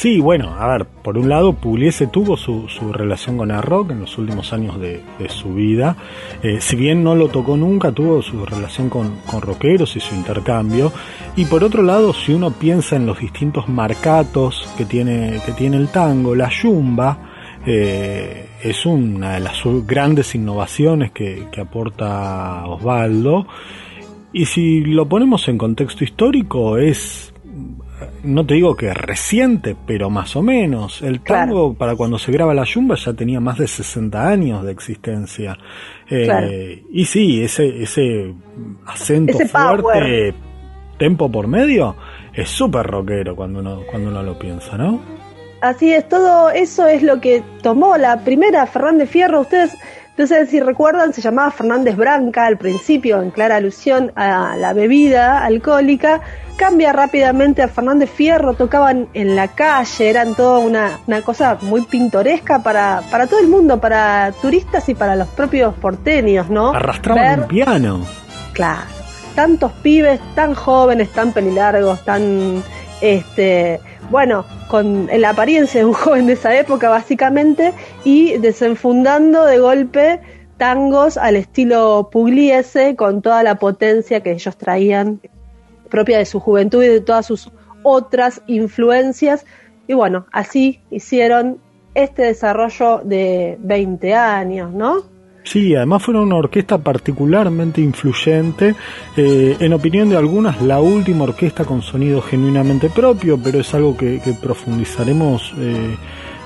Sí, 0.00 0.18
bueno, 0.18 0.54
a 0.58 0.66
ver, 0.66 0.86
por 0.86 1.18
un 1.18 1.28
lado, 1.28 1.52
Pugliese 1.52 2.06
tuvo 2.06 2.38
su, 2.38 2.70
su 2.70 2.90
relación 2.90 3.36
con 3.36 3.50
el 3.50 3.60
rock 3.60 3.90
en 3.90 4.00
los 4.00 4.16
últimos 4.16 4.50
años 4.54 4.80
de, 4.80 5.02
de 5.18 5.28
su 5.28 5.52
vida. 5.52 5.94
Eh, 6.42 6.56
si 6.62 6.74
bien 6.74 7.04
no 7.04 7.14
lo 7.14 7.28
tocó 7.28 7.54
nunca, 7.58 7.92
tuvo 7.92 8.22
su 8.22 8.46
relación 8.46 8.88
con, 8.88 9.16
con, 9.30 9.42
rockeros 9.42 9.96
y 9.96 10.00
su 10.00 10.14
intercambio. 10.14 10.90
Y 11.36 11.44
por 11.44 11.62
otro 11.64 11.82
lado, 11.82 12.14
si 12.14 12.32
uno 12.32 12.50
piensa 12.50 12.96
en 12.96 13.04
los 13.04 13.18
distintos 13.18 13.68
marcatos 13.68 14.66
que 14.78 14.86
tiene, 14.86 15.38
que 15.44 15.52
tiene 15.52 15.76
el 15.76 15.88
tango, 15.88 16.34
la 16.34 16.48
yumba 16.48 17.18
eh, 17.66 18.48
es 18.62 18.86
una 18.86 19.34
de 19.34 19.40
las 19.40 19.60
grandes 19.86 20.34
innovaciones 20.34 21.10
que, 21.10 21.48
que 21.52 21.60
aporta 21.60 22.64
Osvaldo. 22.64 23.46
Y 24.32 24.46
si 24.46 24.80
lo 24.80 25.06
ponemos 25.06 25.46
en 25.48 25.58
contexto 25.58 26.04
histórico, 26.04 26.78
es 26.78 27.29
no 28.22 28.46
te 28.46 28.54
digo 28.54 28.76
que 28.76 28.92
reciente, 28.92 29.76
pero 29.86 30.10
más 30.10 30.36
o 30.36 30.42
menos. 30.42 31.02
El 31.02 31.20
tango, 31.20 31.68
claro. 31.68 31.74
para 31.74 31.96
cuando 31.96 32.18
se 32.18 32.32
graba 32.32 32.54
la 32.54 32.64
yumba, 32.64 32.96
ya 32.96 33.12
tenía 33.12 33.40
más 33.40 33.58
de 33.58 33.66
60 33.66 34.28
años 34.28 34.64
de 34.64 34.72
existencia. 34.72 35.58
Eh, 36.08 36.24
claro. 36.24 36.48
Y 36.92 37.04
sí, 37.04 37.42
ese, 37.42 37.82
ese 37.82 38.34
acento 38.86 39.32
ese 39.32 39.48
fuerte, 39.48 39.82
power. 39.82 40.34
tempo 40.98 41.30
por 41.30 41.46
medio, 41.46 41.96
es 42.32 42.48
súper 42.48 42.86
rockero 42.86 43.34
cuando 43.36 43.60
uno, 43.60 43.82
cuando 43.90 44.10
uno 44.10 44.22
lo 44.22 44.38
piensa, 44.38 44.76
¿no? 44.76 45.00
Así 45.60 45.92
es, 45.92 46.08
todo 46.08 46.50
eso 46.50 46.86
es 46.86 47.02
lo 47.02 47.20
que 47.20 47.42
tomó 47.62 47.98
la 47.98 48.24
primera 48.24 48.66
Fernández 48.66 49.10
Fierro. 49.10 49.40
Ustedes 49.40 49.76
no 50.20 50.26
sé 50.26 50.44
si 50.44 50.60
recuerdan, 50.60 51.14
se 51.14 51.22
llamaba 51.22 51.50
Fernández 51.50 51.96
Branca 51.96 52.44
al 52.44 52.58
principio, 52.58 53.22
en 53.22 53.30
clara 53.30 53.56
alusión 53.56 54.12
a 54.16 54.54
la 54.54 54.74
bebida 54.74 55.42
alcohólica. 55.42 56.20
Cambia 56.58 56.92
rápidamente 56.92 57.62
a 57.62 57.68
Fernández 57.68 58.10
Fierro, 58.10 58.52
tocaban 58.52 59.08
en 59.14 59.34
la 59.34 59.48
calle, 59.48 60.10
eran 60.10 60.34
toda 60.34 60.58
una, 60.58 60.98
una 61.06 61.22
cosa 61.22 61.56
muy 61.62 61.80
pintoresca 61.86 62.62
para, 62.62 63.00
para 63.10 63.28
todo 63.28 63.40
el 63.40 63.48
mundo, 63.48 63.80
para 63.80 64.30
turistas 64.42 64.86
y 64.90 64.94
para 64.94 65.16
los 65.16 65.28
propios 65.28 65.72
porteños, 65.76 66.50
¿no? 66.50 66.72
Arrastraban 66.72 67.24
Ver, 67.24 67.40
un 67.40 67.48
piano. 67.48 68.06
Claro, 68.52 68.82
tantos 69.34 69.72
pibes 69.82 70.20
tan 70.34 70.54
jóvenes, 70.54 71.08
tan 71.08 71.32
pelilargos, 71.32 72.04
tan 72.04 72.62
este 73.00 73.80
bueno, 74.10 74.44
con 74.68 75.08
la 75.12 75.30
apariencia 75.30 75.80
de 75.80 75.86
un 75.86 75.92
joven 75.94 76.26
de 76.26 76.34
esa 76.34 76.56
época 76.58 76.90
básicamente, 76.90 77.72
y 78.04 78.36
desenfundando 78.38 79.44
de 79.44 79.58
golpe 79.58 80.20
tangos 80.58 81.16
al 81.16 81.36
estilo 81.36 82.10
pugliese 82.12 82.94
con 82.94 83.22
toda 83.22 83.42
la 83.42 83.54
potencia 83.54 84.20
que 84.22 84.32
ellos 84.32 84.58
traían 84.58 85.20
propia 85.88 86.18
de 86.18 86.26
su 86.26 86.38
juventud 86.38 86.82
y 86.84 86.88
de 86.88 87.00
todas 87.00 87.24
sus 87.24 87.50
otras 87.82 88.42
influencias. 88.46 89.46
Y 89.86 89.94
bueno, 89.94 90.26
así 90.32 90.80
hicieron 90.90 91.58
este 91.94 92.22
desarrollo 92.22 93.00
de 93.02 93.56
20 93.60 94.14
años, 94.14 94.72
¿no? 94.72 95.02
Sí, 95.42 95.74
además 95.74 96.02
fueron 96.02 96.24
una 96.24 96.36
orquesta 96.36 96.78
particularmente 96.78 97.80
influyente, 97.80 98.74
eh, 99.16 99.56
en 99.58 99.72
opinión 99.72 100.08
de 100.08 100.16
algunas 100.16 100.60
la 100.62 100.80
última 100.80 101.24
orquesta 101.24 101.64
con 101.64 101.82
sonido 101.82 102.20
genuinamente 102.20 102.90
propio, 102.90 103.38
pero 103.42 103.60
es 103.60 103.74
algo 103.74 103.96
que, 103.96 104.20
que 104.20 104.32
profundizaremos 104.34 105.52
eh, 105.58 105.96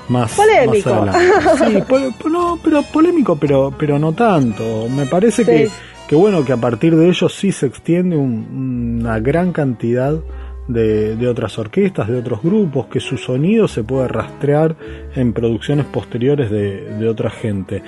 más, 0.09 0.33
polémico. 0.33 0.89
más 0.89 1.15
adelante. 1.15 1.87
Sí, 2.23 2.29
no, 2.31 2.59
pero 2.63 2.81
polémico, 2.83 3.35
pero, 3.35 3.73
pero 3.77 3.99
no 3.99 4.13
tanto. 4.13 4.87
Me 4.89 5.05
parece 5.05 5.43
sí. 5.43 5.51
que, 5.51 5.69
que 6.07 6.15
bueno 6.15 6.45
que 6.45 6.53
a 6.53 6.57
partir 6.57 6.95
de 6.95 7.09
ellos 7.09 7.33
sí 7.33 7.51
se 7.51 7.65
extiende 7.65 8.15
un, 8.15 8.99
una 9.01 9.19
gran 9.19 9.51
cantidad 9.51 10.17
de, 10.67 11.15
de, 11.15 11.27
otras 11.27 11.59
orquestas, 11.59 12.07
de 12.07 12.17
otros 12.17 12.41
grupos, 12.41 12.87
que 12.87 12.99
su 12.99 13.17
sonido 13.17 13.67
se 13.67 13.83
puede 13.83 14.07
rastrear 14.07 14.75
en 15.15 15.33
producciones 15.33 15.85
posteriores 15.85 16.49
de, 16.49 16.97
de 16.97 17.07
otra 17.07 17.29
gente. 17.29 17.83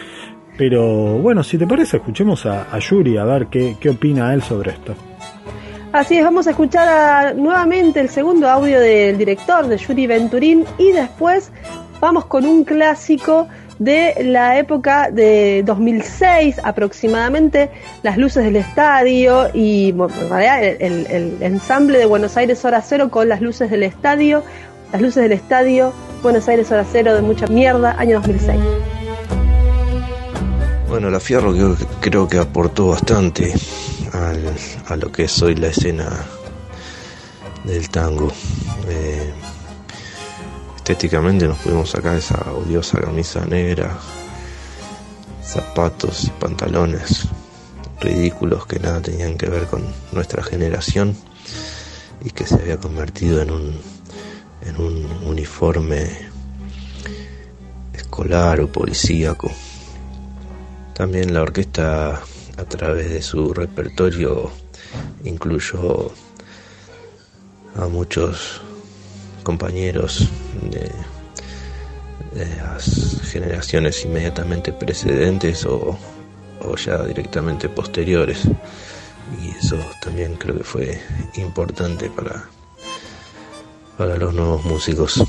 Pero 0.58 1.18
bueno, 1.20 1.44
si 1.44 1.58
te 1.58 1.68
parece, 1.68 1.98
escuchemos 1.98 2.46
a, 2.46 2.78
Yuri 2.80 3.18
a 3.18 3.24
ver 3.26 3.48
qué, 3.48 3.76
qué, 3.80 3.90
opina 3.90 4.34
él 4.34 4.42
sobre 4.42 4.72
esto. 4.72 4.96
Así 5.92 6.18
es, 6.18 6.24
vamos 6.24 6.48
a 6.48 6.52
escuchar 6.52 7.36
nuevamente 7.36 8.00
el 8.00 8.10
segundo 8.10 8.50
audio 8.50 8.80
del 8.80 9.18
director, 9.18 9.68
de 9.68 9.78
Yuri 9.78 10.08
Venturín, 10.08 10.66
y 10.78 10.92
después 10.92 11.52
vamos 12.00 12.26
con 12.26 12.46
un 12.46 12.64
clásico 12.64 13.48
de 13.80 14.16
la 14.24 14.58
época 14.58 15.12
de 15.12 15.64
2006 15.66 16.60
aproximadamente, 16.64 17.70
las 18.04 18.18
luces 18.18 18.44
del 18.44 18.56
estadio 18.56 19.50
y 19.54 19.90
el, 19.90 21.38
ensamble 21.42 22.00
de 22.00 22.06
Buenos 22.06 22.38
Aires 22.38 22.64
Hora 22.66 22.82
Cero 22.82 23.10
con 23.10 23.30
las 23.30 23.42
luces 23.42 23.70
del 23.70 23.84
estadio, 23.84 24.44
las 24.92 25.02
luces 25.02 25.24
del 25.24 25.34
estadio, 25.34 25.94
Buenos 26.24 26.48
Aires 26.48 26.72
Hora 26.72 26.86
Cero 26.92 27.14
de 27.16 27.22
mucha 27.22 27.48
mierda, 27.48 27.96
año 28.00 28.16
2006. 28.16 28.97
Bueno, 30.88 31.10
la 31.10 31.20
Fierro 31.20 31.52
creo, 31.52 31.76
creo 32.00 32.28
que 32.28 32.38
aportó 32.38 32.88
bastante 32.88 33.54
a 34.14 34.96
lo 34.96 35.12
que 35.12 35.26
es 35.26 35.42
hoy 35.42 35.56
la 35.56 35.68
escena 35.68 36.10
del 37.66 37.90
tango. 37.90 38.32
Eh, 38.88 39.34
estéticamente 40.78 41.46
nos 41.46 41.58
pudimos 41.60 41.90
sacar 41.90 42.16
esa 42.16 42.54
odiosa 42.54 43.02
camisa 43.02 43.46
negra, 43.46 43.98
zapatos 45.44 46.24
y 46.24 46.30
pantalones 46.30 47.28
ridículos 48.00 48.66
que 48.66 48.80
nada 48.80 49.02
tenían 49.02 49.38
que 49.38 49.50
ver 49.50 49.66
con 49.66 49.84
nuestra 50.14 50.42
generación 50.42 51.18
y 52.24 52.30
que 52.30 52.46
se 52.46 52.56
había 52.56 52.78
convertido 52.78 53.42
en 53.42 53.52
un, 53.52 53.82
en 54.66 54.82
un 54.82 55.06
uniforme 55.26 56.10
escolar 57.94 58.62
o 58.62 58.72
policíaco. 58.72 59.52
También 60.98 61.32
la 61.32 61.44
orquesta 61.44 62.24
a 62.58 62.66
través 62.66 63.12
de 63.12 63.22
su 63.22 63.54
repertorio 63.54 64.52
incluyó 65.26 66.12
a 67.76 67.86
muchos 67.88 68.62
compañeros 69.44 70.28
de, 70.72 70.92
las 72.58 73.22
generaciones 73.26 74.04
inmediatamente 74.06 74.74
precedentes 74.74 75.68
o, 75.68 76.00
ya 76.84 77.04
directamente 77.04 77.70
posteriores. 77.70 78.46
Y 79.40 79.50
eso 79.50 79.78
también 80.02 80.34
creo 80.34 80.58
que 80.58 80.64
fue 80.64 81.00
importante 81.36 82.10
para, 82.10 82.50
para 84.00 84.18
los 84.18 84.34
nuevos 84.34 84.66
músicos. 84.66 85.24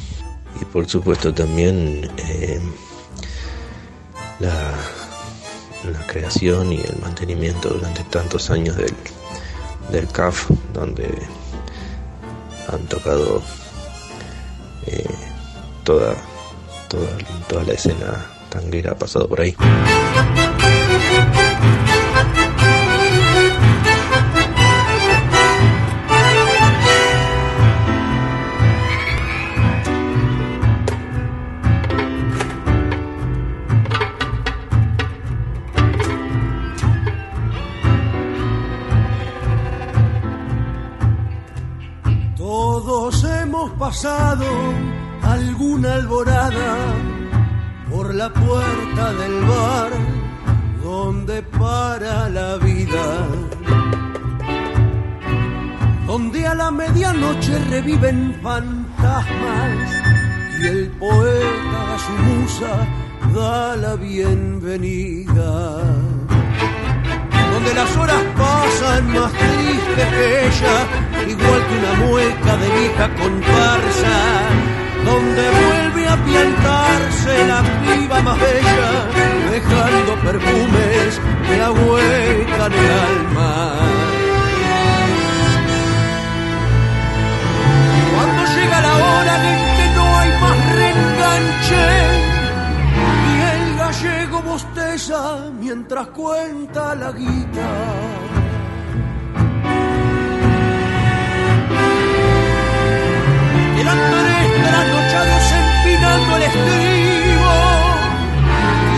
Y 0.62 0.64
por 0.64 0.88
supuesto 0.88 1.34
también 1.34 2.10
eh, 2.16 2.58
la, 4.40 4.74
la 5.84 6.06
creación 6.06 6.72
y 6.72 6.80
el 6.80 6.96
mantenimiento 7.00 7.68
durante 7.70 8.02
tantos 8.04 8.50
años 8.50 8.76
del, 8.76 8.94
del 9.90 10.06
CAF 10.08 10.50
donde 10.72 11.08
han 12.68 12.84
tocado 12.86 13.42
eh, 14.86 15.04
toda, 15.84 16.14
toda, 16.88 17.08
toda 17.48 17.64
la 17.64 17.72
escena 17.72 18.26
tanguera 18.50 18.92
ha 18.92 18.96
pasado 18.96 19.28
por 19.28 19.40
ahí. 19.40 19.54
Pasado 43.78 44.46
alguna 45.22 45.94
alborada 45.94 46.76
por 47.90 48.14
la 48.14 48.32
puerta 48.32 49.12
del 49.14 49.40
bar 49.44 49.92
donde 50.82 51.42
para 51.42 52.28
la 52.28 52.56
vida, 52.56 53.26
donde 56.06 56.46
a 56.46 56.54
la 56.54 56.70
medianoche 56.70 57.58
reviven 57.70 58.38
fantasmas 58.42 59.88
y 60.60 60.66
el 60.66 60.90
poeta 60.98 61.94
a 61.94 61.98
su 61.98 62.12
musa 62.12 62.74
da 63.34 63.76
la 63.76 63.96
bienvenida. 63.96 65.82
Donde 67.52 67.74
las 67.74 67.96
horas 67.96 68.22
pasan 68.36 69.12
más 69.12 69.32
tristes 69.32 70.08
que 70.10 70.46
ella, 70.46 71.07
igual 71.26 71.60
que 71.66 71.74
una 71.78 71.92
mueca 72.06 72.56
de 72.56 72.68
vieja 72.78 73.08
comparsa, 73.14 74.16
donde 75.04 75.42
vuelve 75.50 76.08
a 76.08 76.16
piantarse 76.24 77.46
la 77.46 77.62
piba 77.82 78.20
más 78.22 78.38
bella, 78.38 78.90
dejando 79.50 80.14
perfumes 80.22 81.20
que 81.46 81.62
ahuecan 81.62 82.72
el 82.72 82.90
alma. 83.10 83.52
Cuando 88.14 88.42
llega 88.54 88.80
la 88.80 88.94
hora 88.96 89.34
en 89.50 89.76
que 89.76 89.86
no 89.96 90.18
hay 90.18 90.30
más 90.40 90.58
reenganche, 90.76 92.28
gallego 93.78 94.42
bosteza 94.42 95.50
mientras 95.58 96.08
cuenta 96.08 96.94
la 96.94 97.12
guita. 97.12 98.27
Eran 103.88 104.10
tres 104.10 104.68
trasnochados 104.68 105.52
empinando 105.62 106.36
el 106.36 106.42
estribo, 106.42 107.54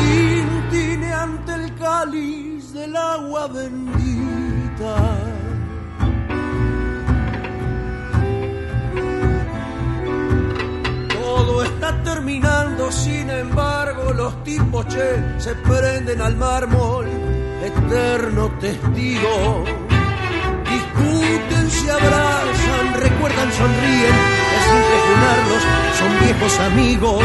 tintine 0.01 1.13
ante 1.13 1.55
el 1.55 1.75
cáliz 1.77 2.73
del 2.73 2.97
agua 2.97 3.47
bendita. 3.47 4.97
está 11.63 12.03
terminando, 12.03 12.91
sin 12.91 13.31
embargo 13.31 14.13
los 14.13 14.43
tipos 14.43 14.87
se 15.39 15.55
prenden 15.55 16.21
al 16.21 16.37
mármol, 16.37 17.07
eterno 17.63 18.51
testigo. 18.59 19.65
Discuten, 20.69 21.71
se 21.71 21.91
abrazan, 21.93 22.95
recuerdan, 23.01 23.53
sonríen, 23.53 24.40
es 24.71 24.77
impresionarlos, 24.77 25.63
son 25.99 26.11
viejos 26.21 26.61
amigos. 26.61 27.25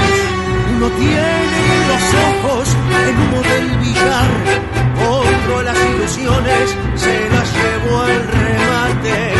Uno 0.75 0.89
tiene 0.89 1.61
los 1.87 2.03
ojos 2.29 2.67
en 3.07 3.15
humo 3.21 3.41
del 3.41 3.77
billar, 3.77 4.31
otro 5.07 5.61
las 5.63 5.77
ilusiones 5.77 6.75
se 6.95 7.29
las 7.29 7.47
llevó 7.53 8.01
al 8.01 8.27
remate. 8.27 9.33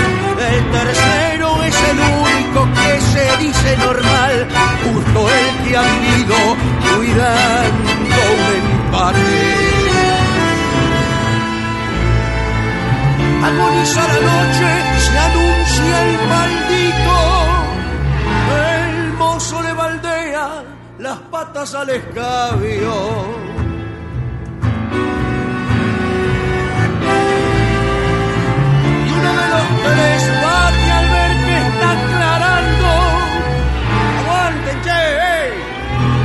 El 0.56 0.72
tercero 0.72 1.64
es 1.64 1.76
el 1.90 2.00
único 2.00 2.68
que 2.74 3.02
se 3.02 3.38
dice 3.44 3.78
normal, 3.78 4.48
justo 4.84 5.28
el 5.30 5.68
que 5.68 5.78
ha 5.78 5.82
vivido 5.82 6.36
cuidando 6.96 8.18
un 8.34 8.46
empate. 8.86 9.66
Agoniza 13.44 14.04
la 14.08 14.20
patas 21.36 21.76
al 21.76 21.90
escabio. 21.90 22.94
Y 29.06 29.12
uno 29.20 29.32
de 29.40 29.48
los 29.54 29.68
tres 29.86 30.22
bate 30.44 30.92
al 31.00 31.08
ver 31.16 31.32
que 31.46 31.56
está 31.68 31.88
aclarando. 32.00 32.90
Aguanten, 34.20 34.78
che, 34.86 35.04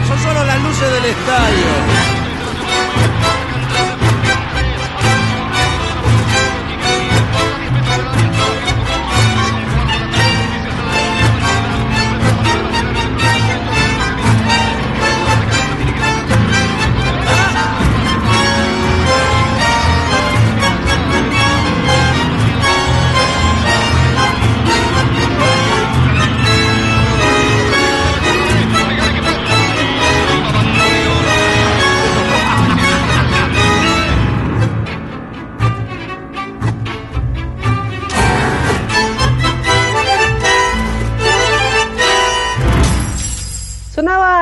son 0.07 0.19
solo 0.27 0.45
las 0.45 0.61
luces 0.63 0.93
del 0.95 1.07
estadio. 1.17 2.10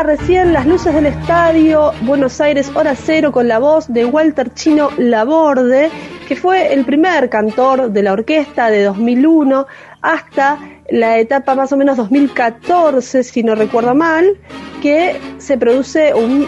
Recién 0.09 0.55
las 0.55 0.64
luces 0.64 0.94
del 0.94 1.05
estadio 1.05 1.92
Buenos 2.01 2.40
Aires 2.40 2.73
Hora 2.75 2.94
Cero 2.94 3.31
con 3.31 3.47
la 3.47 3.59
voz 3.59 3.92
de 3.92 4.07
Walter 4.07 4.55
Chino 4.55 4.88
Laborde, 4.97 5.90
que 6.27 6.35
fue 6.35 6.73
el 6.73 6.87
primer 6.87 7.29
cantor 7.29 7.90
de 7.90 8.03
la 8.03 8.14
orquesta 8.14 8.71
de 8.71 8.85
2001 8.85 9.66
hasta 10.01 10.59
la 10.90 11.18
etapa 11.18 11.55
más 11.55 11.73
o 11.73 11.77
menos 11.77 11.99
2014, 11.99 13.23
si 13.23 13.42
no 13.42 13.55
recuerdo 13.55 13.94
mal, 13.94 14.38
que 14.81 15.21
se 15.37 15.59
produce 15.59 16.14
un 16.14 16.47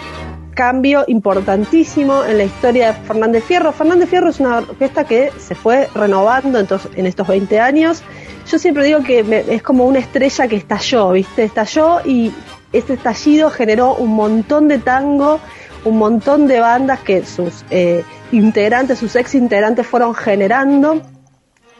cambio 0.55 1.03
importantísimo 1.07 2.23
en 2.25 2.39
la 2.39 2.45
historia 2.45 2.87
de 2.87 2.93
Fernández 3.05 3.43
Fierro. 3.43 3.71
Fernández 3.73 4.09
Fierro 4.09 4.29
es 4.29 4.39
una 4.39 4.57
orquesta 4.57 5.03
que 5.03 5.31
se 5.37 5.53
fue 5.53 5.87
renovando 5.93 6.57
en 6.95 7.05
estos 7.05 7.27
20 7.27 7.59
años. 7.59 8.01
Yo 8.49 8.57
siempre 8.57 8.85
digo 8.85 9.03
que 9.03 9.45
es 9.49 9.61
como 9.61 9.85
una 9.85 9.99
estrella 9.99 10.47
que 10.47 10.55
estalló, 10.55 11.11
¿viste? 11.11 11.43
Estalló 11.43 11.99
y 12.03 12.31
ese 12.73 12.93
estallido 12.93 13.49
generó 13.49 13.95
un 13.95 14.15
montón 14.15 14.67
de 14.67 14.79
tango, 14.79 15.39
un 15.83 15.97
montón 15.97 16.47
de 16.47 16.59
bandas 16.59 16.99
que 16.99 17.25
sus 17.25 17.65
eh, 17.69 18.03
integrantes, 18.31 18.99
sus 18.99 19.15
ex 19.15 19.35
integrantes 19.35 19.85
fueron 19.85 20.13
generando. 20.13 21.01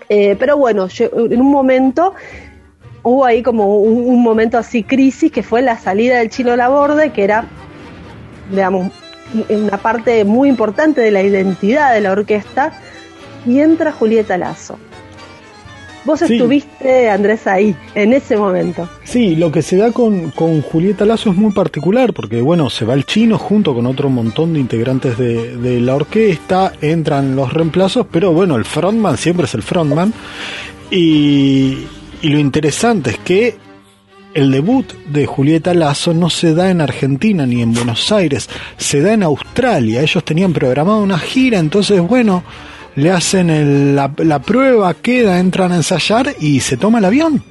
Eh, 0.10 0.36
pero 0.38 0.58
bueno, 0.58 0.88
en 1.00 1.42
un 1.42 1.52
momento 1.52 2.14
hubo 3.04 3.26
ahí 3.26 3.42
como 3.42 3.78
un, 3.78 4.10
un 4.10 4.22
momento 4.22 4.58
así 4.58 4.84
crisis 4.84 5.32
que 5.32 5.44
fue 5.44 5.62
la 5.62 5.78
salida 5.78 6.20
del 6.20 6.30
Chino 6.30 6.56
Laborde, 6.56 7.12
que 7.12 7.24
era 7.24 7.46
digamos, 8.52 8.92
una 9.50 9.78
parte 9.78 10.24
muy 10.26 10.50
importante 10.50 11.02
de 11.02 11.12
la 11.12 11.24
identidad 11.24 11.94
de 11.94 12.02
la 12.02 12.12
orquesta, 12.12 12.74
y 13.46 13.60
entra 13.60 13.92
Julieta 13.92 14.38
Lazo. 14.38 14.78
Vos 16.04 16.22
estuviste, 16.22 17.10
Andrés, 17.10 17.46
ahí, 17.46 17.76
en 17.94 18.14
ese 18.14 18.36
momento. 18.36 18.90
Sí, 19.04 19.36
lo 19.36 19.52
que 19.52 19.62
se 19.62 19.78
da 19.78 19.92
con, 19.92 20.32
con, 20.32 20.62
Julieta 20.62 21.06
Lazo 21.06 21.30
es 21.30 21.36
muy 21.36 21.52
particular, 21.52 22.14
porque 22.14 22.42
bueno, 22.42 22.70
se 22.70 22.86
va 22.86 22.96
el 22.96 23.06
chino 23.06 23.38
junto 23.38 23.76
con 23.76 23.86
otro 23.86 24.10
montón 24.10 24.54
de 24.54 24.60
integrantes 24.60 25.18
de, 25.18 25.58
de 25.58 25.80
la 25.80 25.96
orquesta, 25.96 26.74
entran 26.82 27.36
los 27.36 27.54
reemplazos, 27.54 28.08
pero 28.12 28.34
bueno, 28.34 28.56
el 28.56 28.66
frontman 28.66 29.18
siempre 29.18 29.46
es 29.46 29.54
el 29.54 29.62
frontman. 29.62 30.14
Y, 30.90 31.86
y 32.22 32.30
lo 32.30 32.40
interesante 32.40 33.12
es 33.12 33.18
que 33.20 33.56
el 34.34 34.52
debut 34.52 34.92
de 35.08 35.26
Julieta 35.26 35.74
Lazo 35.74 36.14
no 36.14 36.30
se 36.30 36.54
da 36.54 36.70
en 36.70 36.82
Argentina 36.82 37.46
ni 37.46 37.62
en 37.62 37.74
Buenos 37.74 38.12
Aires, 38.12 38.50
se 38.78 39.02
da 39.02 39.14
en 39.14 39.24
Australia. 39.24 40.02
Ellos 40.02 40.24
tenían 40.24 40.54
programado 40.54 41.02
una 41.02 41.20
gira, 41.20 41.60
entonces 41.60 42.02
bueno, 42.02 42.44
le 42.96 43.12
hacen 43.12 43.96
la, 43.96 44.40
prueba, 44.42 44.94
queda, 44.94 45.40
entran 45.40 45.72
a 45.72 45.78
ensayar 45.78 46.36
y 46.40 46.60
se 46.60 46.78
toma 46.78 47.00
el 47.00 47.06
avión. 47.06 47.44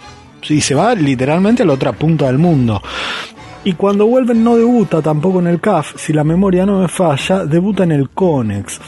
Y 0.48 0.60
se 0.60 0.74
va 0.74 0.94
literalmente 0.94 1.62
a 1.62 1.66
la 1.66 1.74
otra 1.74 1.92
punta 1.92 2.26
del 2.26 2.38
mundo. 2.38 2.82
Y 3.62 3.74
cuando 3.74 4.06
vuelven 4.06 4.42
no 4.42 4.56
debuta 4.56 5.02
tampoco 5.02 5.40
en 5.40 5.46
el 5.46 5.60
CAF, 5.60 5.94
si 5.96 6.12
la 6.12 6.24
memoria 6.24 6.64
no 6.64 6.80
me 6.80 6.88
falla, 6.88 7.44
debuta 7.44 7.84
en 7.84 7.92
el 7.92 8.08
CONEX 8.10 8.80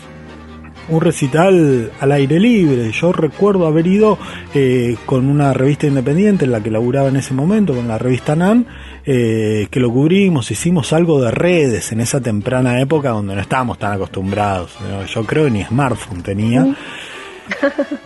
un 0.89 1.01
recital 1.01 1.91
al 2.01 2.13
aire 2.13 2.39
libre. 2.39 2.91
Yo 2.93 3.13
recuerdo 3.13 3.67
haber 3.67 3.87
ido 3.87 4.19
eh, 4.55 4.97
con 5.07 5.29
una 5.29 5.53
revista 5.53 5.87
independiente 5.87 6.45
en 6.45 6.53
la 6.53 6.63
que 6.63 6.71
laburaba 6.71 7.09
en 7.09 7.17
ese 7.17 7.35
momento, 7.35 7.75
con 7.75 7.89
la 7.89 7.99
revista 7.99 8.37
NAN, 8.37 8.67
eh, 9.05 9.67
que 9.71 9.81
lo 9.81 9.91
cubrimos, 9.91 10.51
hicimos 10.51 10.93
algo 10.93 11.21
de 11.21 11.31
redes 11.31 11.93
en 11.93 12.01
esa 12.01 12.21
temprana 12.21 12.81
época 12.81 13.11
donde 13.11 13.35
no 13.35 13.41
estábamos 13.41 13.79
tan 13.79 13.93
acostumbrados. 13.93 14.73
Yo 15.13 15.25
creo 15.25 15.47
que 15.47 15.51
ni 15.51 15.65
smartphone 15.65 16.23
tenía. 16.23 16.77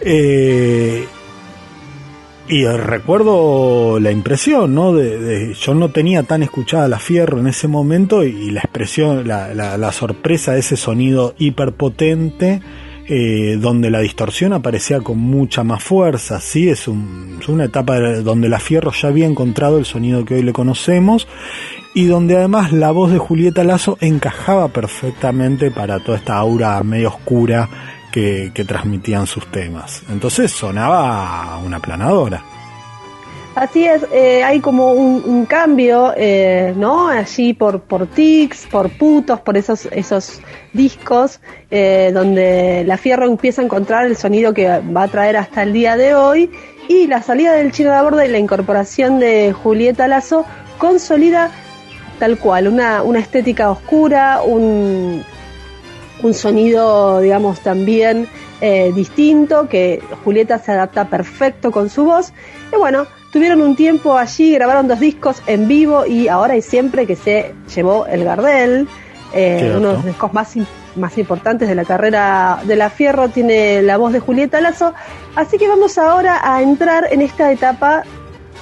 Eh, 0.00 1.06
y 2.48 2.64
recuerdo 2.64 3.98
la 3.98 4.12
impresión, 4.12 4.74
¿no? 4.74 4.92
De, 4.92 5.52
yo 5.54 5.74
no 5.74 5.90
tenía 5.90 6.22
tan 6.22 6.44
escuchada 6.44 6.86
la 6.86 7.00
Fierro 7.00 7.40
en 7.40 7.48
ese 7.48 7.66
momento 7.66 8.22
y, 8.22 8.50
la 8.50 8.60
expresión, 8.60 9.26
la, 9.26 9.52
la, 9.54 9.92
sorpresa 9.92 10.52
de 10.52 10.60
ese 10.60 10.76
sonido 10.76 11.34
hiperpotente, 11.38 12.60
eh, 13.08 13.56
donde 13.60 13.90
la 13.90 14.00
distorsión 14.00 14.52
aparecía 14.52 15.00
con 15.00 15.18
mucha 15.18 15.62
más 15.62 15.82
fuerza, 15.82 16.40
sí, 16.40 16.68
es, 16.68 16.88
una 16.88 17.64
etapa 17.64 18.00
donde 18.00 18.48
la 18.48 18.58
Fierro 18.58 18.92
ya 18.92 19.08
había 19.08 19.26
encontrado 19.26 19.78
el 19.78 19.84
sonido 19.84 20.24
que 20.24 20.34
hoy 20.34 20.42
le 20.42 20.52
conocemos 20.52 21.28
y 21.94 22.06
donde 22.06 22.36
además 22.36 22.72
la 22.72 22.90
voz 22.90 23.12
de 23.12 23.18
Julieta 23.18 23.64
Lazo 23.64 23.96
encajaba 24.00 24.68
perfectamente 24.68 25.70
para 25.70 26.00
toda 26.00 26.18
esta 26.18 26.36
aura 26.36 26.82
medio 26.82 27.08
oscura 27.08 27.68
que, 28.10 28.64
transmitían 28.66 29.26
sus 29.26 29.46
temas. 29.50 30.02
Entonces 30.10 30.50
sonaba 30.50 31.58
una 31.58 31.80
planadora. 31.80 32.42
Así 33.56 33.86
es, 33.86 34.04
eh, 34.12 34.44
hay 34.44 34.60
como 34.60 34.92
un, 34.92 35.46
cambio, 35.46 36.12
eh, 36.14 36.74
¿no? 36.76 37.08
Allí 37.08 37.54
por, 37.54 37.80
por 37.80 38.06
tics, 38.06 38.66
por 38.66 38.90
putos, 38.90 39.40
por 39.40 39.56
esos, 39.56 39.86
esos 39.92 40.42
discos, 40.74 41.40
eh, 41.70 42.10
donde 42.12 42.84
la 42.86 42.98
Fierro 42.98 43.24
empieza 43.24 43.62
a 43.62 43.64
encontrar 43.64 44.04
el 44.04 44.14
sonido 44.18 44.52
que 44.52 44.68
va 44.68 45.04
a 45.04 45.08
traer 45.08 45.38
hasta 45.38 45.62
el 45.62 45.72
día 45.72 45.96
de 45.96 46.14
hoy, 46.14 46.50
y 46.86 47.06
la 47.06 47.22
salida 47.22 47.54
del 47.54 47.72
Chino 47.72 47.94
de 47.94 48.02
Borda 48.02 48.26
y 48.26 48.28
la 48.28 48.38
incorporación 48.38 49.18
de 49.18 49.54
Julieta 49.54 50.06
Lazo 50.06 50.44
consolida 50.76 51.50
tal 52.18 52.38
cual, 52.38 52.68
una, 52.68 53.02
una 53.02 53.20
estética 53.20 53.70
oscura, 53.70 54.42
un, 54.44 55.24
un 56.22 56.34
sonido, 56.34 57.20
digamos, 57.20 57.60
también 57.60 58.28
eh, 58.60 58.92
distinto, 58.94 59.68
que 59.68 60.02
Julieta 60.24 60.58
se 60.58 60.72
adapta 60.72 61.08
perfecto 61.08 61.70
con 61.70 61.90
su 61.90 62.04
voz. 62.04 62.32
Y 62.72 62.76
bueno, 62.76 63.06
tuvieron 63.36 63.60
un 63.60 63.76
tiempo 63.76 64.16
allí, 64.16 64.54
grabaron 64.54 64.88
dos 64.88 64.98
discos 64.98 65.42
en 65.46 65.68
vivo 65.68 66.06
y 66.06 66.26
ahora 66.26 66.56
y 66.56 66.62
siempre 66.62 67.06
que 67.06 67.16
se 67.16 67.54
llevó 67.74 68.06
el 68.06 68.24
Gardel, 68.24 68.88
eh, 69.34 69.74
uno 69.76 69.88
de 69.88 69.94
los 69.96 70.06
discos 70.06 70.32
más, 70.32 70.54
más 70.94 71.18
importantes 71.18 71.68
de 71.68 71.74
la 71.74 71.84
carrera 71.84 72.60
de 72.64 72.76
la 72.76 72.88
Fierro, 72.88 73.28
tiene 73.28 73.82
la 73.82 73.98
voz 73.98 74.14
de 74.14 74.20
Julieta 74.20 74.62
Lazo. 74.62 74.94
Así 75.34 75.58
que 75.58 75.68
vamos 75.68 75.98
ahora 75.98 76.40
a 76.42 76.62
entrar 76.62 77.08
en 77.10 77.20
esta 77.20 77.52
etapa, 77.52 78.04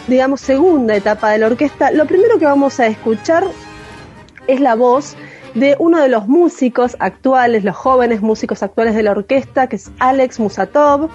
digamos, 0.09 0.41
segunda 0.41 0.97
etapa 0.97 1.31
de 1.31 1.39
la 1.39 1.47
orquesta. 1.47 1.93
Lo 1.93 2.07
primero 2.07 2.41
que 2.41 2.47
vamos 2.47 2.81
a 2.81 2.89
escuchar 2.89 3.47
es 4.49 4.59
la 4.59 4.75
voz 4.75 5.15
de 5.55 5.77
uno 5.79 6.01
de 6.01 6.09
los 6.09 6.27
músicos 6.27 6.97
actuales, 6.99 7.63
los 7.63 7.77
jóvenes 7.77 8.23
músicos 8.23 8.65
actuales 8.65 8.97
de 8.97 9.05
la 9.05 9.13
orquesta, 9.13 9.69
que 9.69 9.77
es 9.77 9.93
Alex 10.01 10.41
Musatov. 10.41 11.11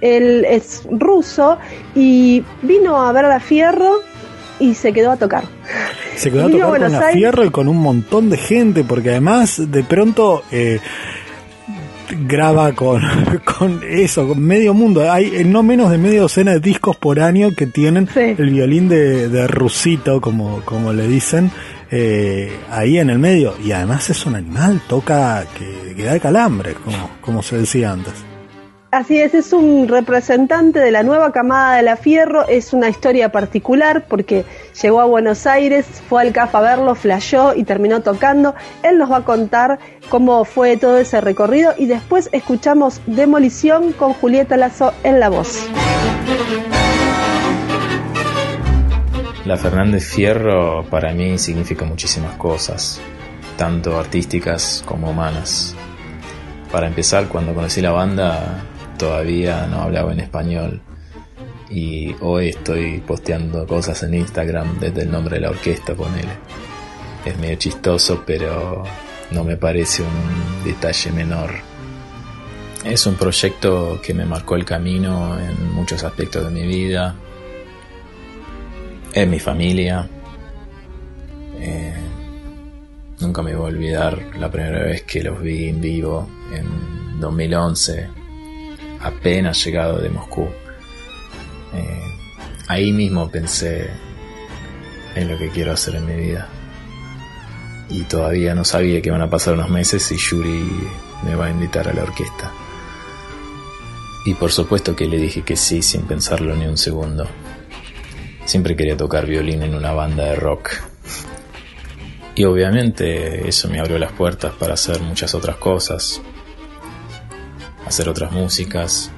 Él 0.00 0.44
es 0.48 0.82
ruso 0.90 1.58
y 1.94 2.42
vino 2.62 3.00
a 3.00 3.12
ver 3.12 3.26
a 3.26 3.40
Fierro 3.40 4.00
y 4.58 4.74
se 4.74 4.92
quedó 4.92 5.12
a 5.12 5.16
tocar. 5.16 5.44
Se 6.16 6.30
quedó 6.30 6.46
a 6.46 6.50
tocar 6.50 6.80
con 6.80 6.92
la 6.92 7.02
Fierro 7.12 7.44
y 7.44 7.50
con 7.50 7.68
un 7.68 7.78
montón 7.78 8.30
de 8.30 8.36
gente, 8.36 8.84
porque 8.84 9.10
además 9.10 9.70
de 9.70 9.82
pronto 9.84 10.42
eh, 10.50 10.80
graba 12.26 12.72
con, 12.72 13.02
con 13.58 13.80
eso, 13.88 14.28
con 14.28 14.40
medio 14.42 14.74
mundo. 14.74 15.10
Hay 15.10 15.44
no 15.44 15.62
menos 15.62 15.90
de 15.90 15.98
media 15.98 16.20
docena 16.20 16.52
de 16.52 16.60
discos 16.60 16.96
por 16.96 17.20
año 17.20 17.50
que 17.56 17.66
tienen 17.66 18.08
el 18.14 18.50
violín 18.50 18.88
de, 18.88 19.28
de 19.28 19.46
rusito, 19.46 20.20
como, 20.20 20.62
como 20.64 20.92
le 20.92 21.06
dicen. 21.08 21.50
Eh, 21.92 22.56
ahí 22.70 22.98
en 22.98 23.10
el 23.10 23.18
medio. 23.18 23.54
Y 23.62 23.72
además 23.72 24.08
es 24.10 24.24
un 24.24 24.36
animal, 24.36 24.80
toca 24.88 25.44
que, 25.58 26.04
da 26.04 26.12
de 26.12 26.20
calambre, 26.20 26.74
como, 26.74 27.10
como 27.20 27.42
se 27.42 27.58
decía 27.58 27.90
antes. 27.90 28.14
Así 28.92 29.20
es, 29.20 29.34
es 29.34 29.52
un 29.52 29.86
representante 29.86 30.80
de 30.80 30.90
la 30.90 31.04
nueva 31.04 31.30
camada 31.30 31.76
de 31.76 31.82
la 31.84 31.96
Fierro, 31.96 32.48
es 32.48 32.72
una 32.72 32.88
historia 32.88 33.30
particular 33.30 34.04
porque 34.08 34.44
llegó 34.82 35.00
a 35.00 35.04
Buenos 35.04 35.46
Aires, 35.46 35.86
fue 36.08 36.22
al 36.22 36.32
CAF 36.32 36.56
a 36.56 36.60
verlo, 36.60 36.96
flashó 36.96 37.54
y 37.54 37.62
terminó 37.62 38.00
tocando. 38.00 38.56
Él 38.82 38.98
nos 38.98 39.12
va 39.12 39.18
a 39.18 39.24
contar 39.24 39.78
cómo 40.08 40.44
fue 40.44 40.76
todo 40.76 40.98
ese 40.98 41.20
recorrido 41.20 41.72
y 41.78 41.86
después 41.86 42.28
escuchamos 42.32 43.00
Demolición 43.06 43.92
con 43.92 44.12
Julieta 44.12 44.56
Lazo 44.56 44.92
en 45.04 45.20
la 45.20 45.28
voz. 45.28 45.68
La 49.44 49.56
Fernández 49.56 50.04
Fierro 50.04 50.84
para 50.90 51.12
mí 51.12 51.38
significa 51.38 51.84
muchísimas 51.84 52.32
cosas, 52.32 53.00
tanto 53.56 53.96
artísticas 53.96 54.82
como 54.84 55.10
humanas. 55.10 55.76
Para 56.72 56.88
empezar, 56.88 57.28
cuando 57.28 57.54
conocí 57.54 57.80
la 57.80 57.92
banda 57.92 58.64
todavía 59.00 59.66
no 59.66 59.80
hablaba 59.80 60.12
en 60.12 60.20
español 60.20 60.82
y 61.70 62.14
hoy 62.20 62.50
estoy 62.50 62.98
posteando 62.98 63.66
cosas 63.66 64.02
en 64.02 64.12
Instagram 64.12 64.78
desde 64.78 65.02
el 65.02 65.10
nombre 65.10 65.36
de 65.36 65.40
la 65.40 65.50
orquesta, 65.50 65.92
él. 65.92 66.28
Es 67.24 67.38
medio 67.38 67.56
chistoso, 67.56 68.22
pero 68.26 68.84
no 69.30 69.42
me 69.42 69.56
parece 69.56 70.02
un 70.02 70.64
detalle 70.64 71.12
menor. 71.12 71.50
Es 72.84 73.06
un 73.06 73.14
proyecto 73.14 73.98
que 74.02 74.12
me 74.12 74.26
marcó 74.26 74.56
el 74.56 74.66
camino 74.66 75.38
en 75.38 75.72
muchos 75.72 76.04
aspectos 76.04 76.44
de 76.44 76.50
mi 76.50 76.66
vida, 76.66 77.14
en 79.14 79.30
mi 79.30 79.38
familia. 79.38 80.06
Eh, 81.58 81.94
nunca 83.20 83.40
me 83.40 83.54
voy 83.54 83.64
a 83.64 83.74
olvidar 83.74 84.36
la 84.38 84.50
primera 84.50 84.82
vez 84.82 85.04
que 85.04 85.22
los 85.22 85.40
vi 85.40 85.68
en 85.68 85.80
vivo 85.80 86.28
en 86.54 87.18
2011, 87.18 88.19
apenas 89.00 89.64
llegado 89.64 89.98
de 89.98 90.10
Moscú. 90.10 90.48
Eh, 91.74 92.14
ahí 92.68 92.92
mismo 92.92 93.30
pensé 93.30 93.90
en 95.14 95.28
lo 95.28 95.38
que 95.38 95.48
quiero 95.50 95.72
hacer 95.72 95.96
en 95.96 96.06
mi 96.06 96.14
vida. 96.14 96.48
Y 97.88 98.02
todavía 98.02 98.54
no 98.54 98.64
sabía 98.64 99.02
que 99.02 99.10
van 99.10 99.22
a 99.22 99.30
pasar 99.30 99.54
unos 99.54 99.68
meses 99.68 100.10
y 100.12 100.16
Yuri 100.16 100.70
me 101.24 101.34
va 101.34 101.46
a 101.46 101.50
invitar 101.50 101.88
a 101.88 101.92
la 101.92 102.02
orquesta. 102.02 102.52
Y 104.24 104.34
por 104.34 104.52
supuesto 104.52 104.94
que 104.94 105.06
le 105.06 105.16
dije 105.16 105.42
que 105.42 105.56
sí 105.56 105.82
sin 105.82 106.02
pensarlo 106.02 106.54
ni 106.54 106.66
un 106.66 106.76
segundo. 106.76 107.26
Siempre 108.44 108.76
quería 108.76 108.96
tocar 108.96 109.26
violín 109.26 109.62
en 109.62 109.74
una 109.74 109.92
banda 109.92 110.24
de 110.24 110.36
rock. 110.36 110.70
Y 112.34 112.44
obviamente 112.44 113.48
eso 113.48 113.68
me 113.68 113.80
abrió 113.80 113.98
las 113.98 114.12
puertas 114.12 114.52
para 114.52 114.74
hacer 114.74 115.00
muchas 115.00 115.34
otras 115.34 115.56
cosas. 115.56 116.22
Hacer 117.90 118.08
otras 118.08 118.30
músicas. 118.30 119.10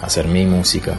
Hacer 0.00 0.26
mi 0.26 0.46
música. 0.46 0.94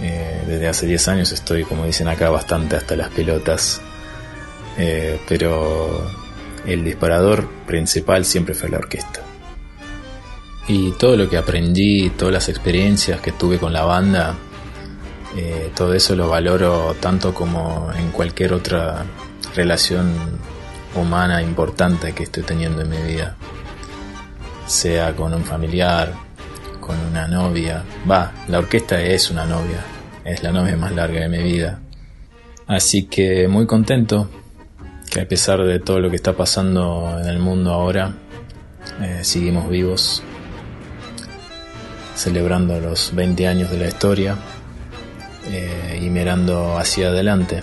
Eh, 0.00 0.42
desde 0.46 0.66
hace 0.66 0.86
10 0.86 1.08
años 1.08 1.30
estoy, 1.30 1.64
como 1.64 1.84
dicen 1.84 2.08
acá, 2.08 2.30
bastante 2.30 2.76
hasta 2.76 2.96
las 2.96 3.10
pelotas. 3.10 3.82
Eh, 4.78 5.20
pero 5.28 6.10
el 6.64 6.84
disparador 6.84 7.46
principal 7.66 8.24
siempre 8.24 8.54
fue 8.54 8.70
la 8.70 8.78
orquesta. 8.78 9.20
Y 10.68 10.92
todo 10.92 11.18
lo 11.18 11.28
que 11.28 11.36
aprendí, 11.36 12.08
todas 12.08 12.32
las 12.32 12.48
experiencias 12.48 13.20
que 13.20 13.32
tuve 13.32 13.58
con 13.58 13.74
la 13.74 13.84
banda, 13.84 14.36
eh, 15.36 15.70
todo 15.76 15.92
eso 15.92 16.16
lo 16.16 16.30
valoro 16.30 16.96
tanto 16.98 17.34
como 17.34 17.90
en 17.94 18.10
cualquier 18.10 18.54
otra 18.54 19.04
relación 19.54 20.14
humana 20.94 21.42
importante 21.42 22.14
que 22.14 22.22
estoy 22.22 22.42
teniendo 22.42 22.80
en 22.80 22.88
mi 22.88 23.02
vida. 23.02 23.36
Sea 24.66 25.14
con 25.14 25.34
un 25.34 25.44
familiar, 25.44 26.12
con 26.80 26.98
una 27.10 27.26
novia. 27.26 27.82
Va, 28.10 28.32
la 28.48 28.58
orquesta 28.58 29.00
es 29.02 29.30
una 29.30 29.44
novia, 29.44 29.84
es 30.24 30.42
la 30.42 30.52
novia 30.52 30.76
más 30.76 30.92
larga 30.92 31.20
de 31.20 31.28
mi 31.28 31.42
vida. 31.42 31.80
Así 32.66 33.04
que 33.04 33.46
muy 33.48 33.66
contento 33.66 34.28
que 35.10 35.20
a 35.20 35.28
pesar 35.28 35.62
de 35.62 35.78
todo 35.78 36.00
lo 36.00 36.10
que 36.10 36.16
está 36.16 36.32
pasando 36.32 37.18
en 37.20 37.28
el 37.28 37.38
mundo 37.38 37.72
ahora, 37.72 38.12
eh, 39.00 39.20
seguimos 39.22 39.68
vivos, 39.68 40.22
celebrando 42.16 42.80
los 42.80 43.14
20 43.14 43.46
años 43.46 43.70
de 43.70 43.78
la 43.78 43.88
historia 43.88 44.36
eh, 45.46 46.00
y 46.02 46.10
mirando 46.10 46.78
hacia 46.78 47.08
adelante. 47.08 47.62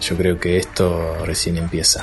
Yo 0.00 0.16
creo 0.16 0.38
que 0.38 0.58
esto 0.58 1.24
recién 1.24 1.56
empieza. 1.56 2.02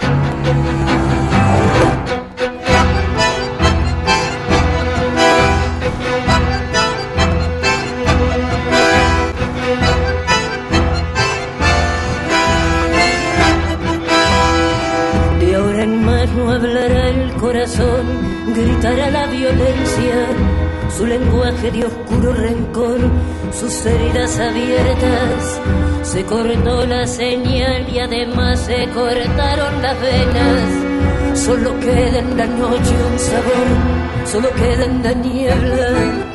Se 26.03 26.25
cortó 26.25 26.85
la 26.85 27.07
señal 27.07 27.87
y 27.89 27.99
además 27.99 28.59
se 28.59 28.87
cortaron 28.89 29.81
las 29.81 30.01
venas. 30.01 31.39
Solo 31.39 31.79
queda 31.79 32.19
en 32.19 32.37
la 32.37 32.47
noche 32.47 32.95
un 33.11 33.19
sabor, 33.19 34.25
solo 34.25 34.49
queda 34.55 34.85
en 34.85 35.03
la. 35.03 35.13
Niebla 35.13 36.30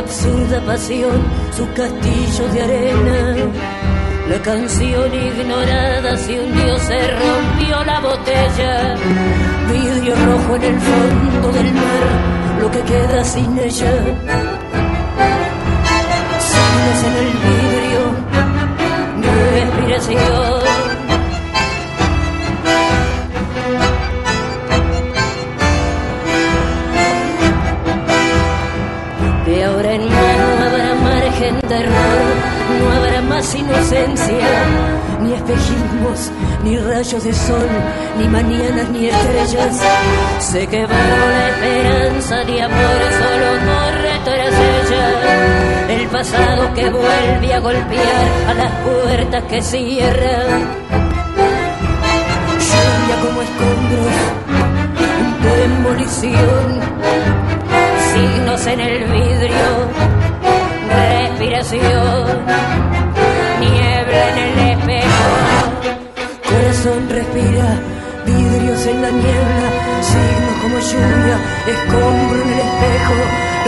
absurda 0.00 0.60
pasión, 0.64 1.22
su 1.56 1.66
castillo 1.72 2.48
de 2.52 2.62
arena. 2.62 3.36
La 4.28 4.38
canción 4.42 5.12
ignorada 5.12 6.16
se 6.16 6.40
hundió, 6.40 6.78
se 6.78 6.98
rompió 7.22 7.84
la 7.84 8.00
botella, 8.00 8.94
vidrio 9.70 10.14
rojo 10.26 10.56
en 10.56 10.62
el 10.62 10.80
fondo 10.80 11.52
del 11.52 11.72
mar, 11.74 12.04
lo 12.60 12.70
que 12.70 12.80
queda 12.80 13.24
sin 13.24 13.58
ella. 13.58 13.92
Signos 16.48 17.00
en 17.08 17.14
el 17.22 17.30
vidrio, 17.44 18.02
respiración. 19.54 20.69
Más 33.40 33.54
inocencia, 33.54 34.48
ni 35.22 35.32
espejismos, 35.32 36.30
ni 36.62 36.76
rayos 36.76 37.24
de 37.24 37.32
sol, 37.32 37.70
ni 38.18 38.28
mañanas, 38.28 38.90
ni 38.90 39.06
estrellas. 39.06 39.80
Se 40.40 40.66
quebró 40.66 40.94
la 41.36 41.48
esperanza 41.48 42.44
de 42.44 42.60
amor, 42.62 43.00
solo 43.20 43.48
corre 43.68 44.12
tras 44.24 44.54
ella. 44.76 45.06
El 45.88 46.06
pasado 46.08 46.74
que 46.74 46.90
vuelve 46.90 47.54
a 47.54 47.60
golpear 47.60 48.26
a 48.48 48.54
las 48.54 48.72
puertas 48.82 49.42
que 49.44 49.62
cierran. 49.62 50.48
Lluvia 52.68 53.16
como 53.24 53.40
escombros, 53.40 54.16
demolición 55.46 56.66
signos 58.12 58.66
en 58.66 58.80
el 58.80 59.04
vidrio, 59.04 59.70
respiración, 60.90 62.44
corazón 66.60 67.08
respira, 67.08 67.80
vidrios 68.26 68.86
en 68.86 69.02
la 69.02 69.10
niebla, 69.10 69.68
signos 70.10 70.56
como 70.62 70.78
lluvia, 70.78 71.36
escombro 71.66 72.42
en 72.42 72.48
el 72.52 72.58
espejo, 72.68 73.16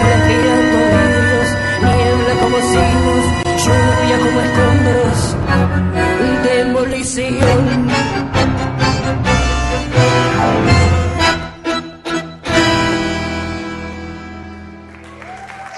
respirando 0.09 0.76
vidrios, 0.92 1.48
niebla 1.88 2.33
como 2.42 2.57
signos, 2.72 3.24
lluvia 3.64 4.16
como 4.24 4.38
escombros, 4.46 5.18
demolición. 6.44 7.62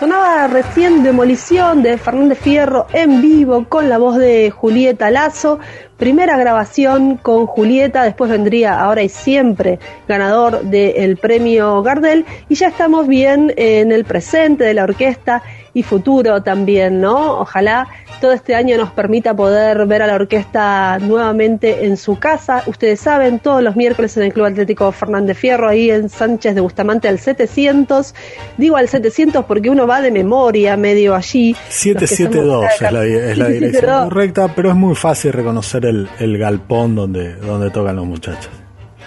Sonaba 0.04 0.48
recién 0.48 1.02
Demolición 1.02 1.82
de 1.82 1.96
Fernández 1.96 2.38
Fierro 2.38 2.86
en 2.92 3.22
vivo 3.22 3.64
con 3.66 3.88
la 3.88 3.96
voz 3.96 4.18
de 4.18 4.50
Julieta 4.50 5.10
Lazo. 5.10 5.60
Primera 5.96 6.36
grabación 6.36 7.16
con 7.16 7.46
Julieta, 7.46 8.02
después 8.02 8.30
vendría 8.30 8.78
ahora 8.78 9.02
y 9.02 9.08
siempre 9.08 9.78
ganador 10.06 10.60
del 10.64 11.16
premio 11.16 11.82
Gardel. 11.82 12.26
Y 12.50 12.54
ya 12.54 12.68
estamos 12.68 13.08
bien 13.08 13.54
en 13.56 13.92
el 13.92 14.04
presente 14.04 14.64
de 14.64 14.74
la 14.74 14.84
orquesta 14.84 15.42
y 15.74 15.82
futuro 15.82 16.42
también, 16.42 17.00
¿no? 17.00 17.40
Ojalá 17.40 17.88
todo 18.20 18.32
este 18.32 18.54
año 18.54 18.78
nos 18.78 18.90
permita 18.92 19.34
poder 19.34 19.84
ver 19.86 20.02
a 20.02 20.06
la 20.06 20.14
orquesta 20.14 20.98
nuevamente 21.00 21.84
en 21.84 21.96
su 21.96 22.18
casa. 22.18 22.62
Ustedes 22.66 23.00
saben, 23.00 23.40
todos 23.40 23.62
los 23.62 23.76
miércoles 23.76 24.16
en 24.16 24.22
el 24.22 24.32
Club 24.32 24.46
Atlético 24.46 24.90
Fernández 24.92 25.36
Fierro, 25.36 25.68
ahí 25.68 25.90
en 25.90 26.08
Sánchez 26.08 26.54
de 26.54 26.60
Bustamante 26.60 27.08
al 27.08 27.18
700. 27.18 28.14
Digo 28.56 28.76
al 28.76 28.88
700 28.88 29.44
porque 29.44 29.68
uno 29.68 29.86
va 29.86 30.00
de 30.00 30.10
memoria 30.10 30.76
medio 30.76 31.14
allí. 31.14 31.56
772 31.68 32.64
es 32.80 32.92
la, 32.92 33.04
es 33.04 33.38
la 33.38 33.48
dirección 33.48 34.08
correcta, 34.08 34.48
pero 34.54 34.70
es 34.70 34.76
muy 34.76 34.94
fácil 34.94 35.32
reconocer 35.32 35.84
el, 35.84 36.08
el 36.20 36.38
galpón 36.38 36.94
donde, 36.94 37.34
donde 37.34 37.70
tocan 37.70 37.96
los 37.96 38.06
muchachos. 38.06 38.63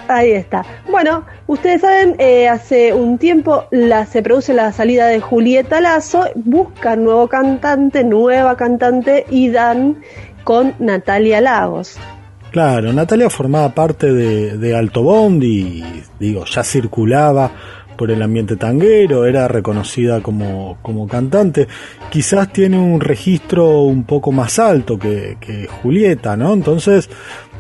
Ahí 0.08 0.32
está. 0.32 0.64
Bueno, 0.90 1.26
ustedes 1.48 1.82
saben, 1.82 2.16
eh, 2.20 2.48
hace 2.48 2.94
un 2.94 3.18
tiempo 3.18 3.66
se 4.10 4.22
produce 4.22 4.54
la 4.54 4.72
salida 4.72 5.08
de 5.08 5.20
Julieta 5.20 5.82
Lazo, 5.82 6.26
buscan 6.36 7.04
nuevo 7.04 7.28
cantante, 7.28 8.04
nueva 8.04 8.56
cantante 8.56 9.26
y 9.30 9.50
dan 9.50 9.98
con 10.44 10.74
Natalia 10.80 11.42
Lagos. 11.42 12.00
Claro, 12.52 12.94
Natalia 12.94 13.30
formaba 13.30 13.74
parte 13.74 14.12
de, 14.14 14.76
Alto 14.76 15.04
Bondi 15.04 15.48
y 15.48 16.04
digo, 16.20 16.46
ya 16.46 16.64
circulaba 16.64 17.52
por 17.98 18.12
el 18.12 18.22
ambiente 18.22 18.56
tanguero, 18.56 19.26
era 19.26 19.48
reconocida 19.48 20.22
como, 20.22 20.78
como 20.82 21.08
cantante. 21.08 21.68
Quizás 22.10 22.54
tiene 22.54 22.80
un 22.80 23.02
registro 23.02 23.82
un 23.82 24.06
poco 24.06 24.32
más 24.32 24.60
alto 24.60 24.98
que, 24.98 25.38
que 25.42 25.68
Julieta, 25.68 26.38
¿no? 26.38 26.54
Entonces, 26.54 27.10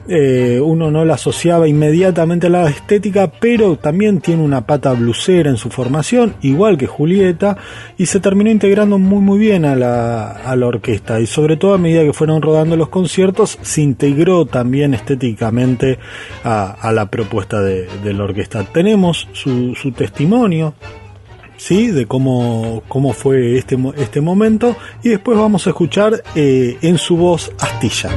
eh, 0.07 0.59
uno 0.63 0.89
no 0.91 1.03
la 1.05 1.15
asociaba 1.15 1.67
inmediatamente 1.67 2.47
a 2.47 2.49
la 2.49 2.69
estética, 2.69 3.31
pero 3.39 3.77
también 3.77 4.21
tiene 4.21 4.43
una 4.43 4.65
pata 4.65 4.93
blusera 4.93 5.49
en 5.49 5.57
su 5.57 5.69
formación, 5.69 6.35
igual 6.41 6.77
que 6.77 6.87
Julieta, 6.87 7.57
y 7.97 8.05
se 8.05 8.19
terminó 8.19 8.49
integrando 8.49 8.97
muy 8.97 9.19
muy 9.19 9.39
bien 9.39 9.65
a 9.65 9.75
la, 9.75 10.31
a 10.31 10.55
la 10.55 10.67
orquesta, 10.67 11.19
y 11.19 11.27
sobre 11.27 11.57
todo 11.57 11.73
a 11.73 11.77
medida 11.77 12.03
que 12.03 12.13
fueron 12.13 12.41
rodando 12.41 12.75
los 12.77 12.89
conciertos, 12.89 13.57
se 13.61 13.81
integró 13.81 14.45
también 14.45 14.93
estéticamente 14.93 15.99
a, 16.43 16.91
la 16.93 17.07
propuesta 17.07 17.61
de, 17.61 17.87
la 18.03 18.23
orquesta. 18.23 18.63
Tenemos 18.63 19.27
su, 19.33 19.75
su 19.75 19.91
testimonio, 19.91 20.73
¿sí? 21.57 21.87
de 21.87 22.05
cómo, 22.05 22.83
cómo 22.87 23.13
fue 23.13 23.57
este, 23.57 23.77
este 23.97 24.21
momento, 24.21 24.75
y 25.03 25.09
después 25.09 25.37
vamos 25.37 25.67
a 25.67 25.71
escuchar 25.71 26.23
eh, 26.35 26.77
en 26.81 26.97
su 26.97 27.17
voz 27.17 27.51
Astilla. 27.59 28.09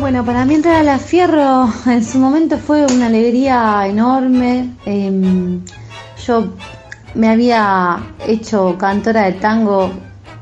Bueno, 0.00 0.24
para 0.24 0.44
mí 0.44 0.54
entrar 0.54 0.76
a 0.76 0.82
la 0.84 0.98
Fierro 1.00 1.68
en 1.86 2.04
su 2.04 2.18
momento 2.18 2.56
fue 2.56 2.86
una 2.86 3.06
alegría 3.06 3.84
enorme. 3.84 4.76
Eh, 4.86 5.58
yo 6.24 6.54
me 7.14 7.28
había 7.28 7.98
hecho 8.24 8.76
cantora 8.78 9.24
de 9.24 9.32
tango 9.32 9.90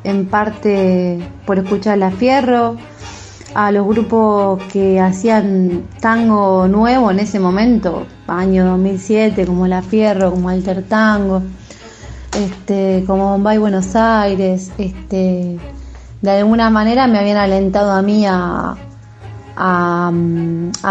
en 0.04 0.26
parte 0.26 1.26
por 1.46 1.58
escuchar 1.58 1.96
la 1.96 2.10
Fierro, 2.10 2.76
a 3.54 3.72
los 3.72 3.86
grupos 3.86 4.62
que 4.64 5.00
hacían 5.00 5.84
tango 6.00 6.68
nuevo 6.68 7.10
en 7.10 7.20
ese 7.20 7.40
momento, 7.40 8.06
año 8.26 8.66
2007, 8.66 9.46
como 9.46 9.66
La 9.66 9.80
Fierro, 9.80 10.32
como 10.32 10.50
Alter 10.50 10.82
Tango. 10.82 11.42
este, 12.34 13.04
como 13.06 13.30
Bombay 13.30 13.56
Buenos 13.56 13.96
Aires, 13.96 14.70
este, 14.76 15.56
de 16.20 16.30
alguna 16.30 16.68
manera 16.68 17.06
me 17.06 17.18
habían 17.18 17.38
alentado 17.38 17.92
a 17.92 18.02
mí 18.02 18.26
a, 18.26 18.76
a, 19.56 20.10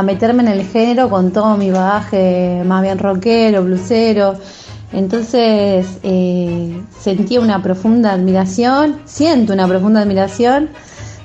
meterme 0.03 0.43
en 0.43 0.49
el 0.49 0.65
género 0.65 1.09
con 1.09 1.31
todo 1.31 1.55
mi 1.57 1.71
bagaje 1.71 2.63
más 2.65 2.81
bien 2.81 2.97
rockero, 2.97 3.63
blusero. 3.63 4.35
Entonces 4.91 5.85
eh, 6.03 6.81
sentí 6.99 7.37
una 7.37 7.61
profunda 7.61 8.13
admiración, 8.13 9.01
siento 9.05 9.53
una 9.53 9.67
profunda 9.67 10.01
admiración 10.01 10.69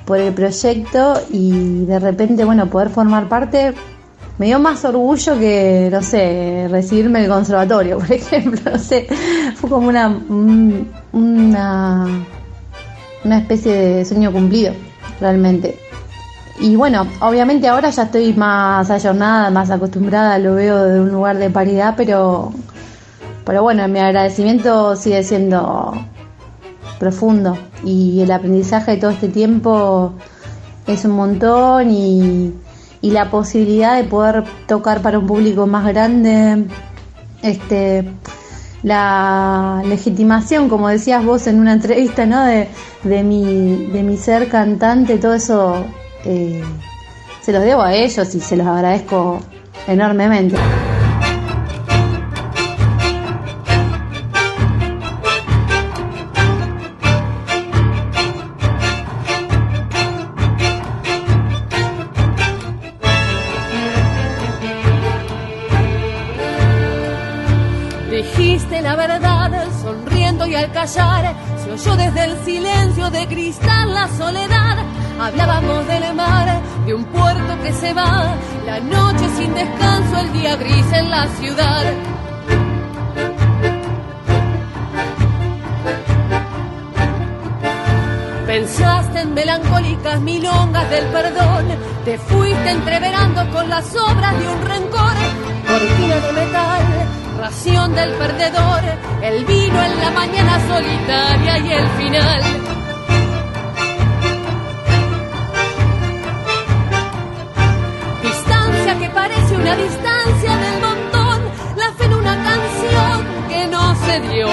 por 0.05 0.19
el 0.19 0.33
proyecto 0.33 1.21
y 1.29 1.85
de 1.85 1.99
repente, 1.99 2.43
bueno, 2.43 2.67
poder 2.67 2.89
formar 2.89 3.29
parte 3.29 3.73
me 4.37 4.47
dio 4.47 4.59
más 4.59 4.83
orgullo 4.85 5.37
que, 5.37 5.89
no 5.91 6.01
sé, 6.01 6.67
recibirme 6.69 7.23
el 7.23 7.29
conservatorio, 7.29 7.97
por 7.99 8.11
ejemplo, 8.11 8.71
no 8.71 8.79
sé, 8.79 9.07
fue 9.55 9.69
como 9.69 9.87
una, 9.87 10.07
una, 11.11 12.07
una 13.23 13.37
especie 13.37 13.71
de 13.71 14.05
sueño 14.05 14.31
cumplido, 14.31 14.73
realmente. 15.19 15.90
Y 16.61 16.75
bueno, 16.75 17.07
obviamente 17.21 17.67
ahora 17.67 17.89
ya 17.89 18.03
estoy 18.03 18.33
más 18.33 18.91
ayornada, 18.91 19.49
más 19.49 19.71
acostumbrada, 19.71 20.37
lo 20.37 20.53
veo 20.53 20.83
de 20.83 20.99
un 21.01 21.11
lugar 21.11 21.39
de 21.39 21.49
paridad, 21.49 21.95
pero, 21.97 22.53
pero 23.43 23.63
bueno, 23.63 23.87
mi 23.87 23.97
agradecimiento 23.97 24.95
sigue 24.95 25.23
siendo 25.23 25.91
profundo 26.99 27.57
y 27.83 28.21
el 28.21 28.31
aprendizaje 28.31 28.91
de 28.91 28.97
todo 28.97 29.09
este 29.09 29.29
tiempo 29.29 30.13
es 30.85 31.03
un 31.03 31.13
montón 31.13 31.89
y, 31.89 32.53
y 33.01 33.09
la 33.09 33.31
posibilidad 33.31 33.97
de 33.97 34.03
poder 34.03 34.43
tocar 34.67 35.01
para 35.01 35.17
un 35.17 35.25
público 35.25 35.65
más 35.65 35.87
grande, 35.87 36.65
este 37.41 38.07
la 38.83 39.81
legitimación, 39.83 40.69
como 40.69 40.89
decías 40.89 41.25
vos 41.25 41.47
en 41.47 41.59
una 41.59 41.73
entrevista, 41.73 42.27
¿no? 42.27 42.43
de, 42.45 42.67
de, 43.03 43.23
mi, 43.23 43.87
de 43.87 44.03
mi 44.03 44.17
ser 44.17 44.47
cantante, 44.47 45.17
todo 45.17 45.33
eso 45.33 45.85
eh, 46.25 46.63
se 47.41 47.51
los 47.51 47.63
debo 47.63 47.81
a 47.81 47.93
ellos 47.93 48.35
y 48.35 48.39
se 48.39 48.55
los 48.55 48.67
agradezco 48.67 49.39
enormemente. 49.87 50.57
Dijiste 68.11 68.81
la 68.81 68.95
verdad, 68.95 69.51
sonriendo 69.81 70.45
y 70.45 70.55
al 70.55 70.71
callar, 70.71 71.33
se 71.63 71.71
oyó 71.71 71.95
desde 71.95 72.25
el 72.25 72.45
silencio 72.45 73.09
de 73.09 73.25
cristal 73.27 73.93
la 73.93 74.07
soledad. 74.09 75.00
Hablábamos 75.21 75.85
del 75.85 76.15
mar, 76.15 76.47
de 76.83 76.95
un 76.95 77.05
puerto 77.05 77.61
que 77.61 77.71
se 77.73 77.93
va, 77.93 78.35
la 78.65 78.79
noche 78.79 79.29
sin 79.37 79.53
descanso, 79.53 80.17
el 80.17 80.33
día 80.33 80.55
gris 80.55 80.91
en 80.93 81.11
la 81.11 81.27
ciudad. 81.39 81.93
Pensaste 88.47 89.19
en 89.19 89.33
melancólicas 89.35 90.19
milongas 90.21 90.89
del 90.89 91.05
perdón, 91.05 91.67
te 92.03 92.17
fuiste 92.17 92.71
entreverando 92.71 93.47
con 93.51 93.69
las 93.69 93.95
obras 93.95 94.39
de 94.39 94.47
un 94.47 94.61
rencor, 94.63 95.13
cortina 95.67 96.15
de 96.15 96.33
metal, 96.33 96.83
ración 97.37 97.93
del 97.93 98.11
perdedor, 98.13 98.81
el 99.21 99.45
vino 99.45 99.83
en 99.83 99.99
la 99.99 100.09
mañana 100.09 100.59
solitaria 100.67 101.59
y 101.59 101.71
el 101.73 101.87
final. 101.89 102.80
Una 109.61 109.75
distancia 109.75 110.57
del 110.57 110.81
montón, 110.81 111.41
la 111.77 111.91
fe 111.93 112.05
en 112.05 112.13
una 112.13 112.35
canción 112.35 113.17
que 113.47 113.67
no 113.67 113.95
se 114.05 114.19
dio. 114.21 114.47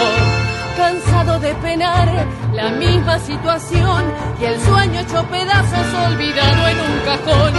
Cansado 0.77 1.41
de 1.41 1.55
penar 1.55 2.27
la 2.53 2.71
misma 2.71 3.19
situación 3.19 4.05
y 4.41 4.45
el 4.45 4.61
sueño 4.61 5.01
hecho 5.01 5.25
pedazos 5.29 5.87
olvidado 6.09 6.69
en 6.69 6.79
un 6.89 6.97
cajón. 7.07 7.55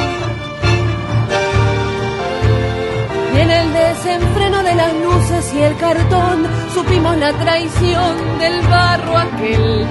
Y 3.33 3.39
en 3.39 3.51
el 3.51 3.73
desenfreno 3.73 4.63
de 4.63 4.75
las 4.75 4.93
luces 4.93 5.53
y 5.53 5.59
el 5.61 5.75
cartón 5.77 6.47
supimos 6.73 7.17
la 7.17 7.33
traición 7.33 8.39
del 8.39 8.61
barro 8.67 9.17
aquel. 9.17 9.87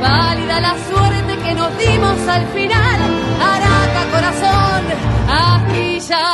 Válida 0.00 0.60
la 0.60 0.74
suerte 0.90 1.36
que 1.44 1.54
nos 1.54 1.78
dimos 1.78 2.18
al 2.28 2.46
final. 2.48 3.00
Araca 3.52 4.02
corazón, 4.10 4.82
aquí 5.28 6.00
ya. 6.00 6.31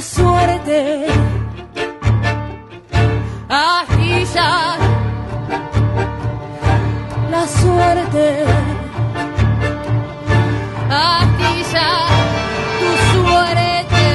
La 0.00 0.06
suerte. 0.06 1.06
Aquí 3.50 4.24
ya. 4.34 4.78
La 7.30 7.46
suerte. 7.46 8.44
Aquí 10.88 11.62
ya. 11.70 11.90
Tu 12.80 12.90
suerte. 13.12 14.08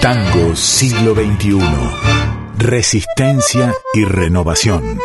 Tango 0.00 0.54
siglo 0.54 1.16
XXI. 1.16 1.58
Resistencia 2.56 3.74
y 3.94 4.04
renovación. 4.04 5.00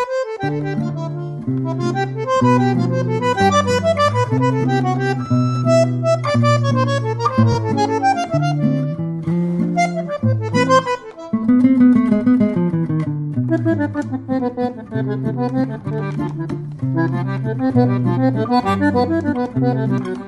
Mm-hmm. 19.65 20.24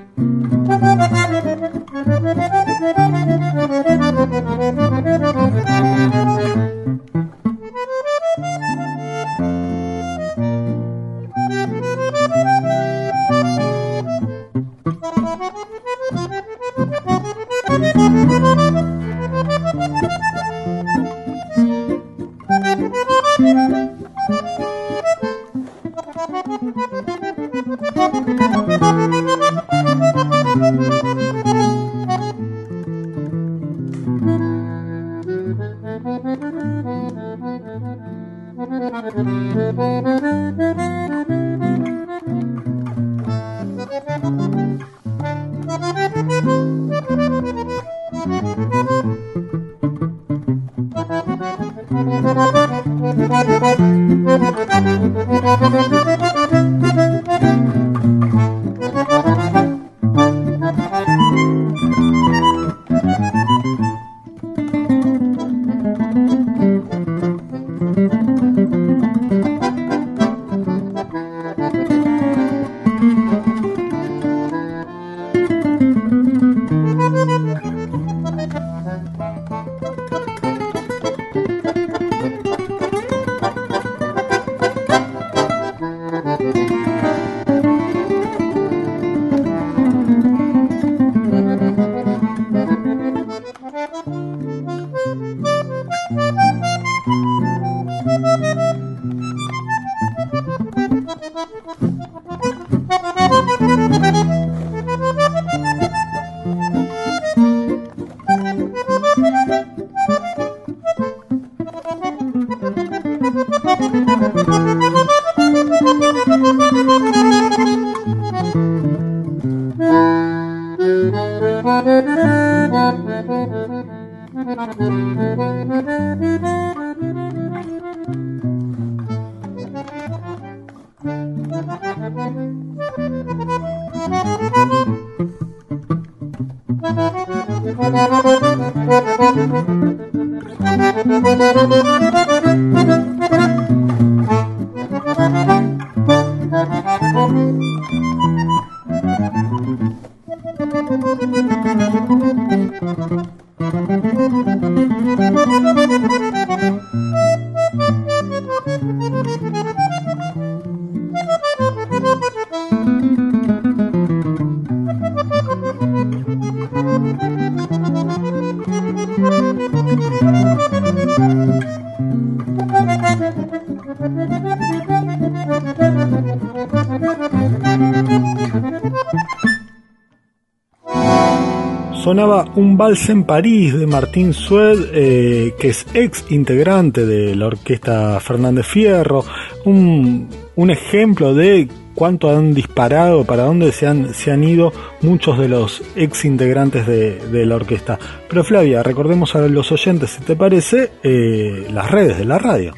Sonaba 182.08 182.46
un 182.56 182.78
vals 182.78 183.10
en 183.10 183.26
París 183.26 183.78
de 183.78 183.86
Martín 183.86 184.32
Sued, 184.32 184.92
eh, 184.94 185.54
que 185.60 185.68
es 185.68 185.86
ex 185.94 186.24
integrante 186.30 187.06
de 187.06 187.36
la 187.36 187.48
orquesta 187.48 188.18
Fernández 188.22 188.66
Fierro, 188.66 189.26
un, 189.66 190.30
ejemplo 190.70 191.34
de 191.34 191.68
cuánto 191.96 192.30
han 192.30 192.54
disparado, 192.54 193.26
para 193.26 193.44
dónde 193.44 193.74
se 193.74 193.88
han, 193.88 194.14
se 194.14 194.32
han 194.32 194.46
ido 194.46 194.72
muchos 195.02 195.38
de 195.38 195.50
los 195.50 195.84
ex 195.98 196.24
integrantes 196.24 196.88
de, 196.88 197.16
de 197.16 197.46
la 197.46 197.58
orquesta. 197.58 198.00
Pero 198.30 198.46
Flavia, 198.46 198.84
recordemos 198.84 199.36
a 199.36 199.42
los 199.42 199.70
oyentes, 199.74 200.12
si 200.12 200.22
te 200.22 200.38
parece, 200.38 200.92
eh, 201.04 201.68
las 201.74 201.92
redes 201.92 202.18
de 202.18 202.24
la 202.24 202.38
radio. 202.38 202.74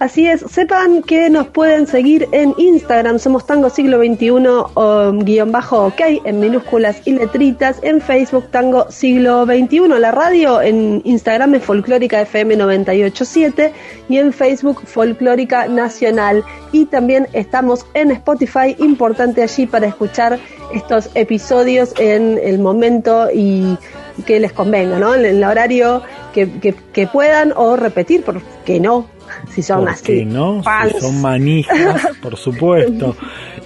Así 0.00 0.26
es, 0.26 0.40
sepan 0.50 1.02
que 1.02 1.30
nos 1.30 1.46
pueden 1.46 1.86
seguir 1.86 2.28
en 2.32 2.52
Instagram, 2.58 3.20
somos 3.20 3.46
Tango 3.46 3.70
Siglo 3.70 3.98
XXI 3.98 4.30
um, 4.30 5.20
guion 5.20 5.52
bajo 5.52 5.86
OK 5.86 6.00
en 6.24 6.40
minúsculas 6.40 7.00
y 7.04 7.12
letritas, 7.12 7.78
en 7.82 8.00
Facebook 8.00 8.48
Tango 8.50 8.90
Siglo 8.90 9.46
XXI, 9.46 9.88
la 10.00 10.10
radio 10.10 10.60
en 10.60 11.00
Instagram 11.04 11.54
es 11.54 11.62
Folclórica 11.62 12.20
FM 12.20 12.56
987 12.56 13.72
y 14.08 14.18
en 14.18 14.32
Facebook 14.32 14.82
Folclórica 14.84 15.68
Nacional 15.68 16.44
y 16.72 16.86
también 16.86 17.28
estamos 17.32 17.86
en 17.94 18.10
Spotify, 18.10 18.74
importante 18.80 19.44
allí 19.44 19.66
para 19.66 19.86
escuchar 19.86 20.40
estos 20.74 21.08
episodios 21.14 21.94
en 22.00 22.40
el 22.42 22.58
momento 22.58 23.28
y 23.32 23.78
que 24.26 24.40
les 24.40 24.52
convenga, 24.52 24.98
¿no? 24.98 25.14
En 25.14 25.24
el 25.24 25.44
horario 25.44 26.02
que, 26.32 26.50
que, 26.60 26.74
que 26.92 27.06
puedan 27.06 27.52
o 27.54 27.76
repetir, 27.76 28.24
porque 28.24 28.80
no, 28.80 29.06
si 29.52 29.62
son 29.62 29.88
así. 29.88 30.24
no? 30.24 30.62
Si 30.90 31.00
son 31.00 31.20
manijas, 31.20 32.08
por 32.22 32.36
supuesto. 32.36 33.16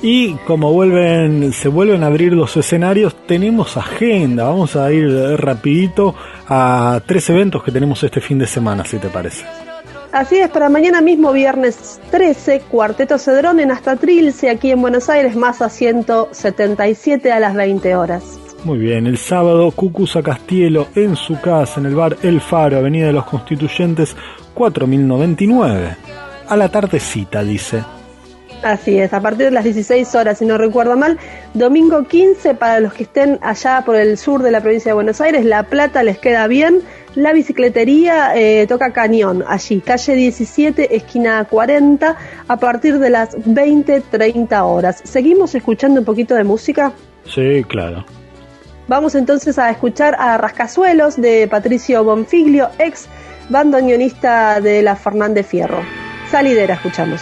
Y 0.02 0.34
como 0.46 0.72
vuelven, 0.72 1.52
se 1.52 1.68
vuelven 1.68 2.02
a 2.04 2.06
abrir 2.06 2.32
los 2.32 2.56
escenarios, 2.56 3.14
tenemos 3.26 3.76
agenda. 3.76 4.44
Vamos 4.44 4.76
a 4.76 4.92
ir 4.92 5.08
rapidito 5.38 6.14
a 6.48 7.00
tres 7.06 7.28
eventos 7.30 7.62
que 7.62 7.72
tenemos 7.72 8.02
este 8.02 8.20
fin 8.20 8.38
de 8.38 8.46
semana, 8.46 8.84
si 8.84 8.98
te 8.98 9.08
parece. 9.08 9.44
Así 10.12 10.38
es, 10.38 10.48
para 10.48 10.70
mañana 10.70 11.02
mismo, 11.02 11.32
viernes 11.32 12.00
13, 12.10 12.62
Cuarteto 12.70 13.18
Cedrón 13.18 13.60
en 13.60 13.70
Hasta 13.70 13.96
Trilce, 13.96 14.48
aquí 14.48 14.70
en 14.70 14.80
Buenos 14.80 15.10
Aires, 15.10 15.36
más 15.36 15.60
a 15.60 15.68
177 15.68 17.30
a 17.30 17.38
las 17.40 17.54
20 17.54 17.94
horas. 17.94 18.37
Muy 18.64 18.78
bien, 18.78 19.06
el 19.06 19.18
sábado 19.18 19.70
Cucusa 19.70 20.22
Castielo 20.22 20.88
en 20.94 21.14
su 21.14 21.40
casa, 21.40 21.80
en 21.80 21.86
el 21.86 21.94
bar 21.94 22.16
El 22.22 22.40
Faro, 22.40 22.78
Avenida 22.78 23.06
de 23.06 23.12
los 23.12 23.24
Constituyentes, 23.24 24.16
4099. 24.54 25.96
A 26.48 26.56
la 26.56 26.68
tardecita, 26.68 27.42
dice. 27.44 27.84
Así 28.62 28.98
es, 28.98 29.12
a 29.12 29.20
partir 29.20 29.46
de 29.46 29.50
las 29.52 29.62
16 29.62 30.12
horas, 30.16 30.38
si 30.38 30.44
no 30.44 30.58
recuerdo 30.58 30.96
mal, 30.96 31.18
domingo 31.54 32.02
15 32.02 32.54
para 32.54 32.80
los 32.80 32.92
que 32.92 33.04
estén 33.04 33.38
allá 33.40 33.82
por 33.86 33.94
el 33.94 34.18
sur 34.18 34.42
de 34.42 34.50
la 34.50 34.60
provincia 34.60 34.90
de 34.90 34.94
Buenos 34.94 35.20
Aires, 35.20 35.44
La 35.44 35.62
Plata 35.62 36.02
les 36.02 36.18
queda 36.18 36.48
bien, 36.48 36.80
la 37.14 37.32
bicicletería 37.32 38.32
eh, 38.34 38.66
toca 38.66 38.92
cañón, 38.92 39.44
allí, 39.46 39.80
calle 39.80 40.14
17, 40.16 40.96
esquina 40.96 41.44
40, 41.44 42.16
a 42.48 42.56
partir 42.56 42.98
de 42.98 43.10
las 43.10 43.36
20-30 43.36 44.60
horas. 44.64 45.00
¿Seguimos 45.04 45.54
escuchando 45.54 46.00
un 46.00 46.04
poquito 46.04 46.34
de 46.34 46.42
música? 46.42 46.92
Sí, 47.24 47.62
claro. 47.68 48.04
Vamos 48.88 49.14
entonces 49.14 49.58
a 49.58 49.68
escuchar 49.68 50.16
a 50.18 50.38
Rascazuelos 50.38 51.20
de 51.20 51.46
Patricio 51.46 52.02
Bonfiglio, 52.04 52.70
ex 52.78 53.06
bandoneonista 53.50 54.62
de 54.62 54.82
la 54.82 54.96
Fernández 54.96 55.46
Fierro. 55.46 55.82
Salidera, 56.30 56.74
escuchamos. 56.76 57.20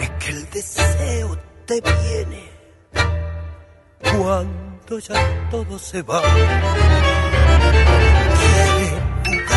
Es 0.00 0.10
que 0.10 0.30
el 0.30 0.50
deseo 0.50 1.36
te 1.66 1.80
viene 1.80 2.44
cuando 4.00 4.98
ya 5.00 5.48
todo 5.50 5.76
se 5.76 6.02
va. 6.02 6.22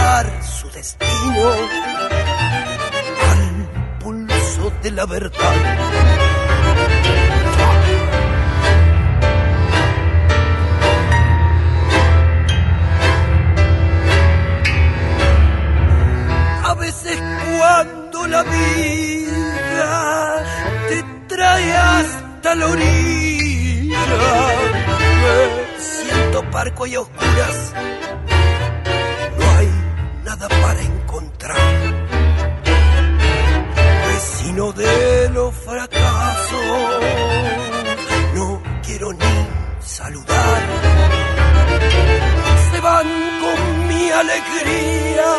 Su 0.09 0.67
destino 0.71 1.51
pulso 3.99 4.73
de 4.81 4.91
la 4.91 5.05
verdad. 5.05 5.53
A 16.63 16.73
veces 16.73 17.21
cuando 17.57 18.27
la 18.27 18.43
vida 18.43 20.43
te 20.89 21.03
trae 21.27 21.77
hasta 21.77 22.55
la 22.55 22.65
orilla, 22.65 23.99
me 25.21 25.79
siento 25.79 26.43
parco 26.49 26.87
y 26.87 26.95
a 26.95 27.01
oscuras, 27.01 27.73
para 30.47 30.81
encontrar 30.81 31.57
vecino 34.07 34.71
de 34.71 35.29
los 35.33 35.53
fracasos. 35.55 37.03
No 38.35 38.61
quiero 38.85 39.11
ni 39.13 39.47
saludar. 39.81 40.61
Se 42.71 42.79
van 42.79 43.07
con 43.43 43.87
mi 43.87 44.09
alegría 44.11 45.31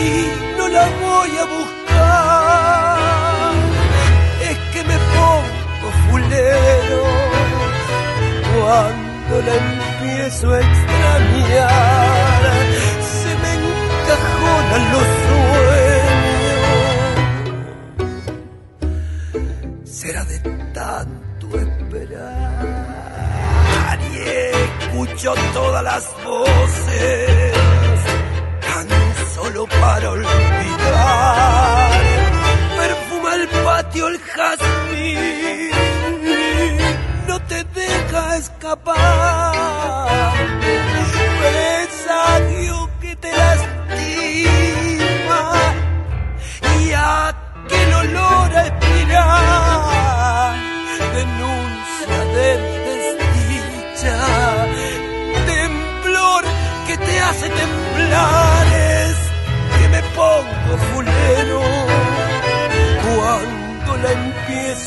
y 0.00 0.56
no 0.58 0.68
la 0.68 0.86
voy 1.04 1.30
a 1.42 1.44
buscar. 1.56 2.98
Es 4.50 4.58
que 4.72 4.84
me 4.84 4.98
pongo 5.14 5.88
fulero 6.08 7.02
cuando 8.54 9.34
la 9.46 9.54
empiezo 9.54 10.52
a 10.52 10.60
extrañar. 10.60 12.42
Encajonan 14.46 14.92
los 14.92 15.06
sueños 15.26 16.36
será 19.84 20.24
de 20.24 20.38
tanto 20.72 21.46
esperar. 21.58 22.86
Y 24.12 24.18
escucho 24.18 25.34
todas 25.52 25.82
las 25.82 26.04
voces 26.24 27.15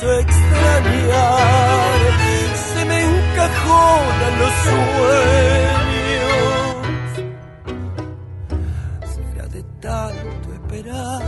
extrañar, 0.02 2.00
se 2.74 2.86
me 2.86 3.02
encajonan 3.04 4.40
los 4.40 4.54
sueños. 4.68 5.90
Será 9.14 9.46
de 9.48 9.64
tanto 9.82 10.54
esperar, 10.54 11.24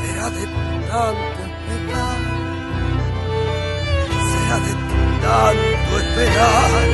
será 0.00 0.26
de 0.30 0.44
tanto 0.90 1.40
esperar, 1.48 2.18
será 4.30 4.56
de 4.66 4.72
tanto 5.22 5.92
esperar. 6.02 6.86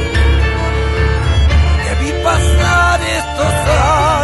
Que 1.83 1.93
vi 2.05 2.11
pasar 2.23 2.99
estos 3.01 3.55
años 3.55 4.20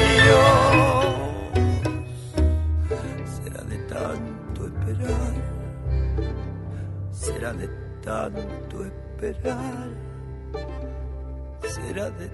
Será 3.36 3.64
de 3.64 3.78
tanto 3.78 4.66
esperar, 4.66 5.34
será 7.12 7.54
de 7.54 7.68
tanto 8.04 8.86
esperar, 8.86 9.90
será 11.62 12.10
de 12.12 12.28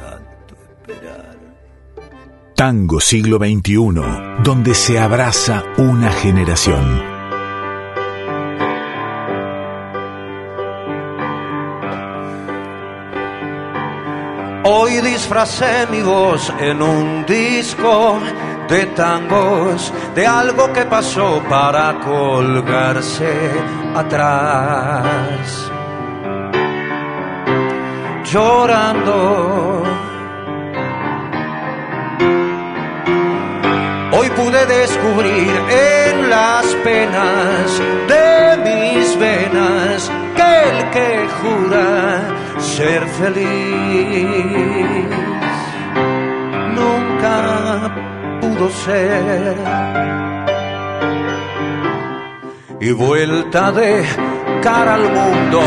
tanto 0.00 0.54
esperar. 0.68 1.36
Tango 2.56 3.00
siglo 3.00 3.38
XXI, 3.38 3.74
donde 4.44 4.74
se 4.74 4.98
abraza 4.98 5.64
una 5.76 6.10
generación. 6.12 7.13
Disfracé 15.24 15.86
mi 15.90 16.02
voz 16.02 16.52
en 16.60 16.82
un 16.82 17.24
disco 17.24 18.20
de 18.68 18.84
tangos, 18.94 19.90
de 20.14 20.26
algo 20.26 20.70
que 20.70 20.84
pasó 20.84 21.42
para 21.48 21.98
colgarse 22.00 23.50
atrás. 23.94 25.70
Llorando. 28.30 29.82
Hoy 34.12 34.28
pude 34.28 34.66
descubrir 34.66 35.52
en 35.70 36.28
las 36.28 36.66
penas 36.84 37.80
de 38.12 38.58
mis 38.66 39.18
venas 39.18 40.10
que 40.36 40.68
el 40.68 40.90
que 40.90 41.28
jura 41.40 42.43
ser 42.64 43.06
feliz 43.18 44.54
nunca 46.74 47.94
pudo 48.40 48.70
ser. 48.70 49.56
Y 52.80 52.90
vuelta 52.92 53.72
de 53.72 54.04
cara 54.62 54.94
al 54.94 55.04
mundo, 55.12 55.60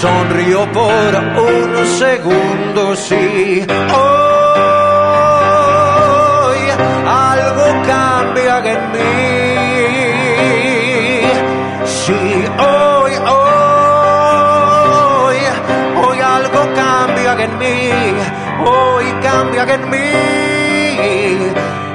sonrió 0.00 0.70
por 0.72 1.14
un 1.50 1.86
segundo, 1.86 2.96
sí. 2.96 3.66
Hoy 3.96 4.17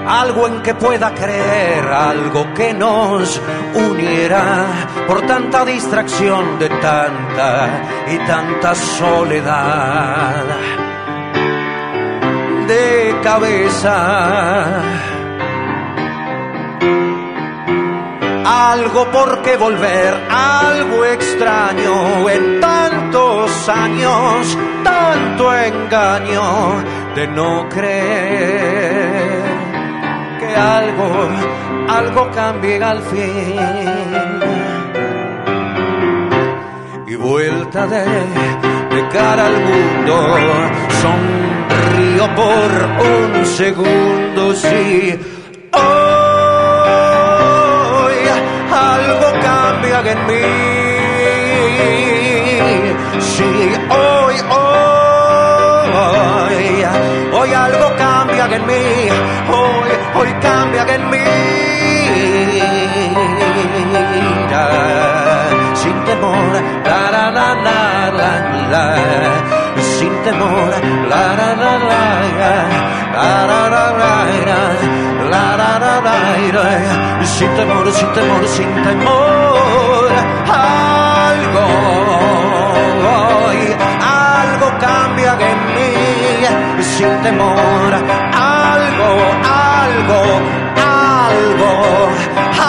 Algo 0.07 0.47
en 0.47 0.61
que 0.61 0.73
pueda 0.75 1.13
creer, 1.13 1.85
algo 1.85 2.53
que 2.53 2.73
nos 2.73 3.41
uniera 3.73 4.65
por 5.07 5.21
tanta 5.25 5.65
distracción 5.65 6.59
de 6.59 6.69
tanta 6.69 7.81
y 8.07 8.17
tanta 8.27 8.75
soledad 8.75 10.45
de 12.67 13.15
cabeza. 13.21 14.81
Algo 18.45 19.11
por 19.11 19.41
qué 19.41 19.57
volver, 19.57 20.13
algo 20.29 21.05
extraño 21.05 22.29
en 22.29 22.59
tantos 22.59 23.69
años, 23.69 24.57
tanto 24.83 25.53
engaño 25.53 26.92
de 27.15 27.27
no 27.27 27.67
creer 27.69 29.43
que 30.39 30.55
algo, 30.55 31.29
algo 31.87 32.31
cambie 32.31 32.83
al 32.83 33.01
fin. 33.03 33.55
Y 37.07 37.15
vuelta 37.15 37.85
de, 37.87 38.03
de 38.95 39.07
cara 39.09 39.45
al 39.45 39.61
mundo, 39.61 40.15
sonrío 41.01 42.35
por 42.35 42.71
un 43.07 43.45
segundo, 43.45 44.53
sí. 44.55 45.19
Hoy 45.71 45.83
algo 48.71 49.27
cambia 49.41 49.97
en 50.11 50.19
mí. 50.27 50.43
Sí, 53.19 53.51
hoy, 53.89 54.35
hoy, 54.49 54.72
hoy 57.43 57.53
algo 57.53 57.95
cambia 57.97 58.45
en 58.45 58.65
mí. 58.65 59.09
Hoy, 59.49 59.89
hoy 60.15 60.33
cambia 60.41 60.83
en 60.95 61.09
mí. 61.09 61.17
Sin 65.75 66.03
temor, 66.05 66.53
la 66.85 67.11
la 67.11 67.31
la 67.31 67.47
la 68.19 68.31
la. 68.71 68.85
Sin 69.97 70.13
temor, 70.23 70.71
la 71.09 71.23
la 71.39 71.49
la 71.61 71.77
la 71.77 72.03
la 73.13 73.69
la 73.69 73.83
la 73.83 74.21
la 75.31 75.45
la 75.57 75.89
la 75.89 76.13
sin 77.25 77.49
temor, 77.55 77.91
sin 77.91 78.13
temor, 78.13 78.47
sin 78.47 78.73
temor, 78.83 80.11
algo, 80.47 81.65
hoy, 83.13 83.57
algo 84.01 84.67
cambia 84.79 85.31
en 85.51 85.57
mí, 85.62 85.62
sin 86.97 87.21
temor, 87.23 87.91
algo, 87.93 89.09
algo, 89.81 90.21
algo, 91.25 91.71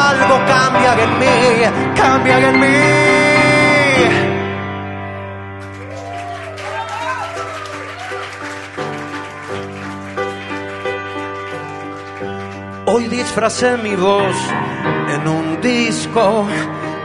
algo 0.09 0.37
cambia 0.47 0.93
en 1.05 1.13
mí, 1.19 1.37
cambia 1.95 2.37
en 2.49 2.61
mí. 2.61 3.05
Hoy 12.87 13.09
disfracé 13.09 13.77
mi 13.77 13.95
voz 13.95 14.37
en 15.15 15.29
un 15.29 15.61
disco 15.61 16.47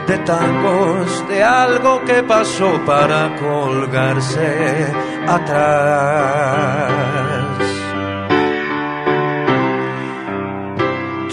de 0.07 0.17
tangos, 0.19 1.27
de 1.27 1.43
algo 1.43 2.01
que 2.05 2.23
pasó 2.23 2.79
para 2.85 3.35
colgarse 3.35 5.08
atrás. 5.27 6.91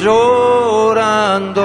Llorando. 0.01 1.65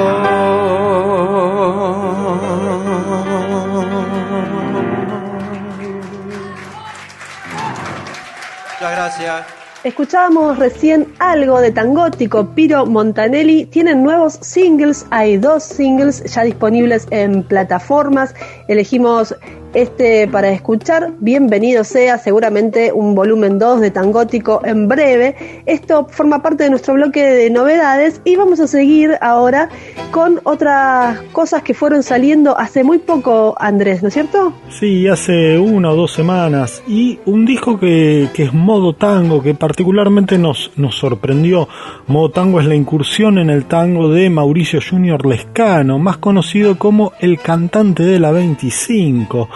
Muchas 8.80 8.92
gracias. 8.96 9.62
Escuchábamos 9.84 10.60
recién 10.60 11.12
algo 11.18 11.60
de 11.60 11.72
Tangótico, 11.72 12.54
Piro 12.54 12.86
Montanelli. 12.86 13.66
Tienen 13.66 14.04
nuevos 14.04 14.34
singles, 14.34 15.08
hay 15.10 15.38
dos 15.38 15.64
singles 15.64 16.24
ya 16.32 16.44
disponibles 16.44 17.08
en 17.10 17.42
plataformas. 17.42 18.36
Elegimos 18.68 19.36
este 19.74 20.28
para 20.28 20.50
escuchar. 20.52 21.14
Bienvenido 21.20 21.84
sea, 21.84 22.18
seguramente 22.18 22.92
un 22.92 23.16
volumen 23.16 23.60
2 23.60 23.82
de 23.82 23.92
Tangótico 23.92 24.62
en 24.64 24.88
breve. 24.88 25.36
Esto 25.66 26.08
forma 26.10 26.42
parte 26.42 26.64
de 26.64 26.70
nuestro 26.70 26.94
bloque 26.94 27.24
de 27.24 27.50
novedades 27.50 28.22
y 28.26 28.36
vamos 28.36 28.60
a 28.60 28.68
seguir 28.68 29.18
ahora 29.22 29.70
con 30.12 30.40
otras 30.44 31.20
cosas 31.32 31.64
que 31.64 31.74
fueron 31.74 32.04
saliendo 32.04 32.58
hace 32.58 32.84
muy 32.84 33.00
poco, 33.00 33.56
Andrés, 33.60 34.02
¿no 34.02 34.10
es 34.10 34.14
cierto? 34.14 34.54
Sí, 34.70 35.08
hace 35.08 35.58
una 35.58 35.92
o 35.92 35.96
dos 35.96 36.12
semanas. 36.12 36.84
Y 36.88 37.20
un 37.26 37.46
disco 37.46 37.80
que, 37.80 38.30
que 38.34 38.44
es 38.44 38.54
modo 38.54 38.94
tango, 38.94 39.42
que 39.42 39.54
particularmente 39.54 40.38
nos, 40.38 40.72
nos 40.76 40.96
sorprendió. 40.96 41.68
Modo 42.08 42.30
tango 42.32 42.60
es 42.60 42.66
la 42.66 42.76
incursión 42.76 43.38
en 43.38 43.50
el 43.50 43.66
tango 43.66 44.10
de 44.10 44.30
Mauricio 44.30 44.80
Junior 44.88 45.26
Lescano, 45.26 46.00
más 46.00 46.18
conocido 46.18 46.78
como 46.78 47.14
el 47.20 47.40
cantante 47.40 48.04
de 48.04 48.20
la 48.20 48.32
25. 48.32 49.50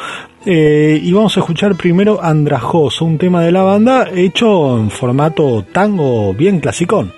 Eh, 0.46 1.00
y 1.02 1.12
vamos 1.12 1.36
a 1.38 1.40
escuchar 1.40 1.76
primero 1.76 2.20
Andrajoso, 2.22 3.04
un 3.06 3.18
tema 3.18 3.42
de 3.42 3.52
la 3.52 3.64
banda 3.64 4.08
hecho 4.14 4.78
en 4.78 4.92
formato 4.92 5.66
tango 5.72 6.34
bien 6.34 6.60
clasicón. 6.60 7.12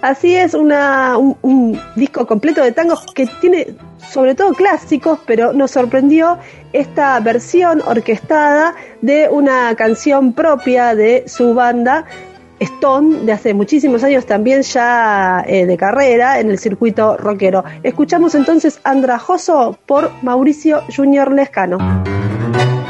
Así 0.00 0.34
es, 0.34 0.54
una, 0.54 1.16
un, 1.16 1.80
disco 1.94 2.26
completo 2.26 2.60
de 2.60 2.72
tangos 2.72 3.06
que 3.14 3.26
tiene 3.40 3.68
sobre 4.10 4.34
todo 4.34 4.52
clásicos, 4.52 5.20
pero 5.24 5.52
nos 5.52 5.70
sorprendió 5.70 6.38
esta 6.72 7.20
versión 7.20 7.80
orquestada 7.86 8.74
de 9.00 9.28
una 9.30 9.76
canción 9.76 10.32
propia 10.32 10.96
de 10.96 11.22
su 11.28 11.54
banda 11.54 12.04
Stone 12.58 13.24
de 13.24 13.32
hace 13.32 13.54
muchísimos 13.54 14.02
años 14.04 14.26
también 14.26 14.62
ya 14.62 15.44
eh, 15.46 15.66
de 15.66 15.76
carrera 15.76 16.40
en 16.40 16.50
el 16.50 16.58
circuito 16.58 17.16
rockero. 17.16 17.64
Escuchamos 17.82 18.34
entonces 18.34 18.80
Andrajoso 18.84 19.78
por 19.86 20.10
Mauricio 20.22 20.82
Junior 20.94 21.32
Lescano. 21.32 21.78
Thank 22.42 22.76
you. 22.76 22.81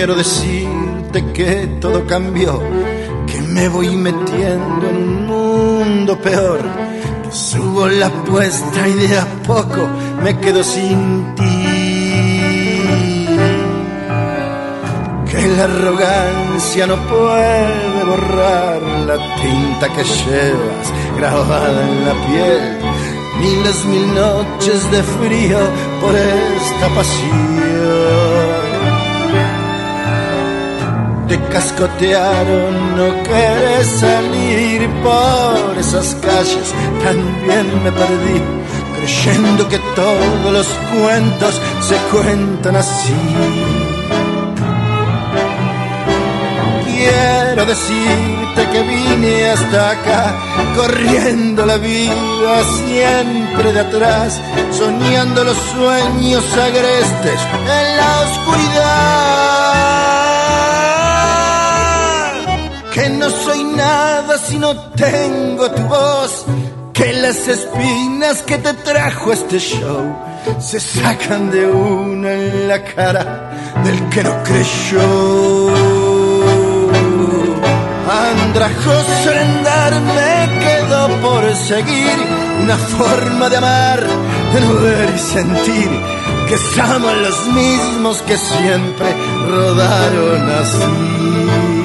Quiero 0.00 0.14
decirte 0.14 1.22
que 1.34 1.68
todo 1.78 2.06
cambió, 2.06 2.58
que 3.26 3.38
me 3.42 3.68
voy 3.68 3.90
metiendo 3.96 4.88
en 4.88 4.96
un 4.96 5.26
mundo 5.26 6.18
peor, 6.22 6.60
que 7.22 7.30
subo 7.30 7.86
la 7.86 8.06
apuesta 8.06 8.88
y 8.88 8.94
de 8.94 9.18
a 9.18 9.26
poco 9.46 9.86
me 10.22 10.38
quedo 10.38 10.64
sin 10.64 11.34
ti. 11.34 11.66
Que 15.30 15.48
la 15.58 15.64
arrogancia 15.64 16.86
no 16.86 16.96
puede 17.06 18.04
borrar 18.06 18.80
la 19.06 19.18
tinta 19.36 19.86
que 19.94 20.02
llevas 20.02 20.86
grabada 21.18 21.78
en 21.90 22.06
la 22.06 22.14
piel, 22.26 22.78
ni 23.38 23.64
las 23.64 23.84
mil 23.84 24.14
noches 24.14 24.90
de 24.92 25.02
frío 25.02 25.58
por 26.00 26.14
esta 26.16 26.88
pasión 26.94 28.39
te 31.30 31.38
cascotearon, 31.42 32.96
no 32.96 33.22
querés 33.22 33.86
salir 33.86 34.88
por 35.04 35.78
esas 35.78 36.16
calles, 36.16 36.74
también 37.04 37.84
me 37.84 37.92
perdí, 37.92 38.42
creyendo 38.96 39.68
que 39.68 39.78
todos 39.94 40.52
los 40.52 40.66
cuentos 40.92 41.60
se 41.88 41.96
cuentan 42.10 42.74
así. 42.74 43.14
Quiero 46.84 47.64
decirte 47.64 48.68
que 48.72 48.82
vine 48.82 49.50
hasta 49.50 49.90
acá, 49.90 50.34
corriendo 50.74 51.64
la 51.64 51.76
vida 51.76 52.54
siempre 52.84 53.72
de 53.72 53.80
atrás, 53.80 54.40
soñando 54.72 55.44
los 55.44 55.56
sueños 55.56 56.44
agrestes 56.54 57.40
en 57.78 57.96
la 57.98 58.20
oscuridad 58.22 59.49
que 63.00 63.08
no 63.08 63.30
soy 63.30 63.64
nada 63.64 64.36
si 64.36 64.58
no 64.58 64.76
tengo 64.76 65.70
tu 65.70 65.82
voz, 65.84 66.44
que 66.92 67.14
las 67.14 67.48
espinas 67.48 68.42
que 68.42 68.58
te 68.58 68.74
trajo 68.74 69.32
este 69.32 69.58
show 69.58 70.04
se 70.58 70.78
sacan 70.78 71.50
de 71.50 71.66
una 71.66 72.30
en 72.30 72.68
la 72.68 72.84
cara 72.84 73.24
del 73.84 73.98
que 74.10 74.22
no 74.22 74.42
creyó. 74.42 75.68
Andrajoso 78.42 79.30
andar 79.48 79.92
me 80.18 80.58
quedó 80.64 81.08
por 81.22 81.56
seguir 81.56 82.18
una 82.62 82.76
forma 82.76 83.48
de 83.48 83.56
amar, 83.56 84.00
de 84.52 84.60
no 84.60 84.74
ver 84.82 85.08
y 85.14 85.18
sentir 85.18 85.90
que 86.48 86.56
somos 86.76 87.16
los 87.16 87.46
mismos 87.48 88.22
que 88.22 88.36
siempre 88.36 89.06
rodaron 89.48 90.50
así. 90.50 91.79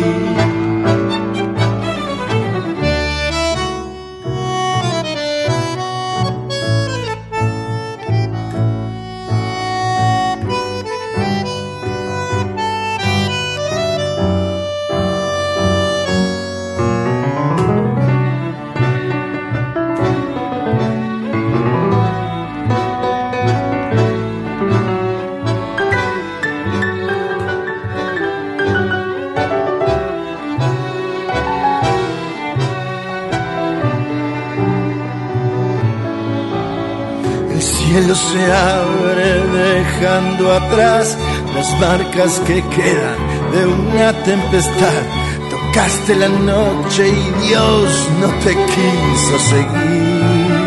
Cielo 37.62 38.16
se 38.16 38.52
abre 38.52 39.42
dejando 39.64 40.54
atrás 40.54 41.18
las 41.56 41.80
marcas 41.80 42.40
que 42.48 42.64
quedan 42.70 43.18
de 43.52 43.66
una 43.66 44.14
tempestad. 44.24 45.04
Tocaste 45.50 46.16
la 46.16 46.30
noche 46.30 47.08
y 47.08 47.48
Dios 47.48 48.10
no 48.22 48.28
te 48.44 48.56
quiso 48.56 49.40
seguir. 49.52 50.66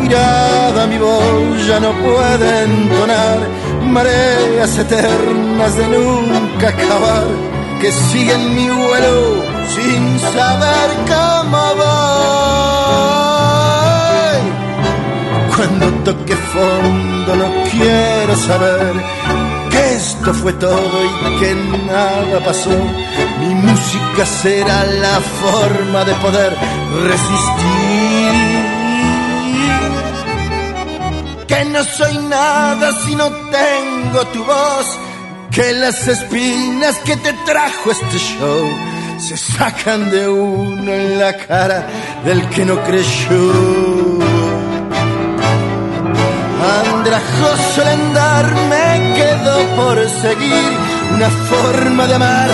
Girada 0.00 0.86
mi 0.86 0.98
voz 0.98 1.66
ya 1.66 1.80
no 1.80 1.92
puede 1.92 2.64
entonar 2.64 3.38
mareas 3.84 4.78
eternas 4.78 5.76
de 5.76 5.88
nunca 5.88 6.68
acabar 6.68 7.26
que 7.80 7.90
siguen 7.90 8.54
mi 8.54 8.68
vuelo 8.68 9.42
sin 9.74 10.20
saber 10.20 10.88
cómo 11.08 11.74
voy 11.76 12.71
cuando 15.56 15.86
toque 16.04 16.34
fondo 16.34 17.36
no 17.36 17.64
quiero 17.70 18.36
saber 18.36 18.92
que 19.70 19.94
esto 19.94 20.32
fue 20.34 20.52
todo 20.54 20.96
y 21.04 21.40
que 21.40 21.54
nada 21.86 22.44
pasó. 22.44 22.70
Mi 23.40 23.54
música 23.54 24.26
será 24.26 24.84
la 24.84 25.20
forma 25.20 26.04
de 26.04 26.14
poder 26.14 26.56
resistir. 27.10 28.32
Que 31.46 31.64
no 31.66 31.84
soy 31.84 32.18
nada 32.28 32.92
si 33.04 33.14
no 33.14 33.30
tengo 33.30 34.26
tu 34.32 34.44
voz. 34.44 34.98
Que 35.50 35.72
las 35.72 36.08
espinas 36.08 36.96
que 37.00 37.16
te 37.16 37.32
trajo 37.44 37.90
este 37.90 38.18
show 38.18 38.64
se 39.18 39.36
sacan 39.36 40.10
de 40.10 40.28
uno 40.28 40.92
en 40.92 41.18
la 41.18 41.36
cara 41.36 41.86
del 42.24 42.48
que 42.48 42.64
no 42.64 42.82
creyó. 42.82 44.01
Andrajoso 47.12 47.82
el 47.82 47.88
andar 47.88 48.54
me 48.70 49.14
quedo 49.14 49.58
por 49.76 50.08
seguir 50.08 50.78
una 51.14 51.28
forma 51.28 52.06
de 52.06 52.14
amar, 52.14 52.48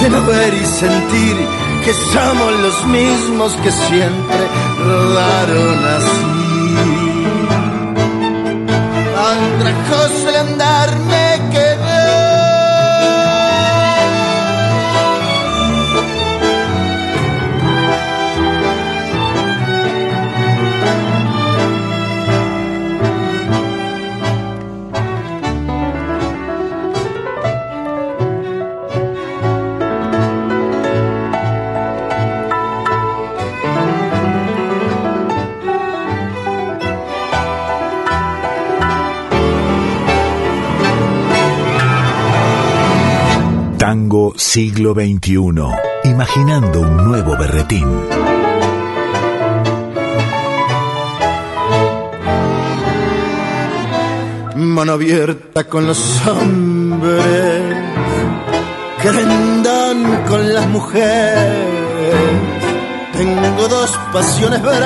de 0.00 0.10
no 0.10 0.26
ver 0.26 0.52
y 0.54 0.66
sentir 0.66 1.36
que 1.84 1.94
somos 1.94 2.52
los 2.62 2.84
mismos 2.86 3.52
que 3.62 3.70
siempre 3.70 4.42
rodaron 4.84 5.84
así. 5.98 6.34
Andrajoso 9.30 10.28
el 10.30 10.36
andar 10.36 10.90
tango 43.92 44.32
siglo 44.38 44.94
XXI, 44.94 45.36
imaginando 46.04 46.80
un 46.80 46.96
nuevo 46.96 47.36
berretín. 47.36 47.86
Mano 54.56 54.92
abierta 54.92 55.64
con 55.64 55.86
los 55.86 56.26
hombres, 56.26 57.76
querendón 59.02 60.22
con 60.26 60.54
las 60.54 60.66
mujeres. 60.68 62.14
Tengo 63.12 63.68
dos 63.68 63.90
pasiones 64.10 64.62
bravas, 64.62 64.84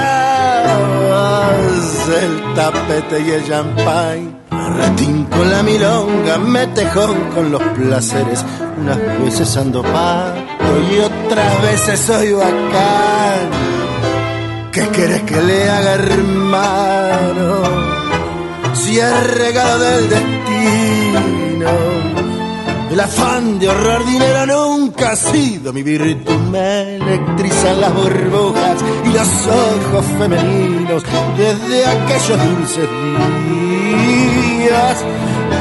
el 2.09 2.55
tapete 2.57 3.21
y 3.21 3.31
el 3.31 3.47
champagne 3.47 4.36
Ratín 4.75 5.25
con 5.25 5.51
la 5.51 5.63
milonga, 5.63 6.39
me 6.39 6.67
tejón 6.69 7.31
con 7.35 7.51
los 7.53 7.63
placeres. 7.63 8.45
Unas 8.81 8.99
veces 9.23 9.57
ando 9.57 9.83
pato 9.83 10.71
y 10.93 10.99
otras 10.99 11.63
veces 11.63 12.01
soy 12.01 12.33
bacán. 12.33 13.51
¿Qué 14.73 14.89
quieres 14.89 15.23
que 15.23 15.41
le 15.41 15.71
haga, 15.71 15.95
hermano? 15.95 17.63
Si 18.75 18.99
es 18.99 19.35
regalo 19.39 19.79
del 19.79 20.09
destino. 20.11 21.71
El 22.91 23.01
afán 23.01 23.59
de 23.59 23.69
ahorrar 23.69 24.05
dinero 24.05 24.47
nunca 24.47 25.13
ha 25.13 25.17
sido 25.17 25.73
mi 25.73 25.83
virtud. 25.83 26.37
Me 26.51 26.97
electrizan 26.97 27.81
las 27.81 27.95
burbujas 27.95 28.79
y 29.05 29.09
los 29.09 29.47
ojos 29.47 30.05
femeninos 30.19 31.03
desde 31.37 31.87
aquellos 31.87 32.39
dulces 32.45 32.89
días 32.89 33.66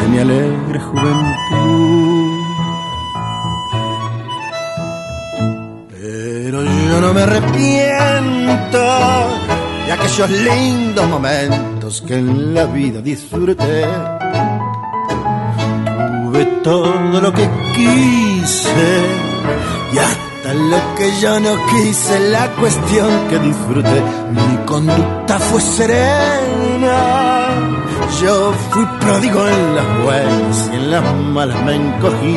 de 0.01 0.07
mi 0.09 0.19
alegre 0.19 0.79
juventud. 0.79 2.43
Pero 5.91 6.63
yo 6.63 7.01
no 7.01 7.13
me 7.13 7.21
arrepiento 7.21 8.83
de 9.85 9.91
aquellos 9.91 10.29
lindos 10.29 11.09
momentos 11.09 12.01
que 12.01 12.15
en 12.15 12.53
la 12.53 12.65
vida 12.65 13.01
disfruté 13.01 13.85
todo 16.65 17.21
lo 17.21 17.31
que 17.31 17.47
quise 17.75 19.03
y 19.93 19.97
hasta 19.99 20.53
lo 20.55 20.95
que 20.95 21.21
yo 21.21 21.39
no 21.39 21.55
quise. 21.67 22.31
La 22.31 22.47
cuestión 22.55 23.27
que 23.29 23.37
disfruté, 23.37 24.01
mi 24.31 24.57
conducta 24.65 25.37
fue 25.39 25.61
serena. 25.61 26.95
Yo 28.21 28.53
fui 28.71 28.85
pródigo 29.01 29.47
en 29.47 29.75
las 29.75 30.03
buenas 30.03 30.69
y 30.71 30.75
en 30.75 30.91
las 30.91 31.15
malas 31.15 31.63
me 31.63 31.75
encogí. 31.75 32.35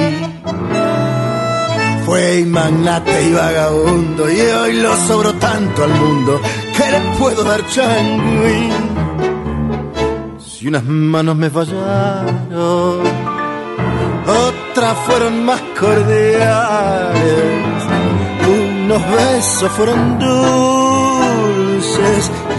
Fue 2.05 2.45
magnate 2.45 3.23
y 3.29 3.33
vagabundo 3.33 4.31
y 4.31 4.41
hoy 4.41 4.73
lo 4.81 4.97
sobro 4.97 5.35
tanto 5.35 5.85
al 5.85 5.91
mundo 5.91 6.41
que 6.77 6.91
le 6.91 7.01
puedo 7.19 7.45
dar 7.45 7.61
changui. 7.69 8.71
Si 10.39 10.67
unas 10.67 10.85
manos 10.85 11.37
me 11.37 11.51
fallaron 11.51 12.99
otras 14.29 14.95
fueron 15.07 15.45
más 15.45 15.61
cordiales, 15.79 17.15
unos 18.47 19.03
besos 19.11 19.73
fueron 19.73 20.19
dulces 20.19 21.11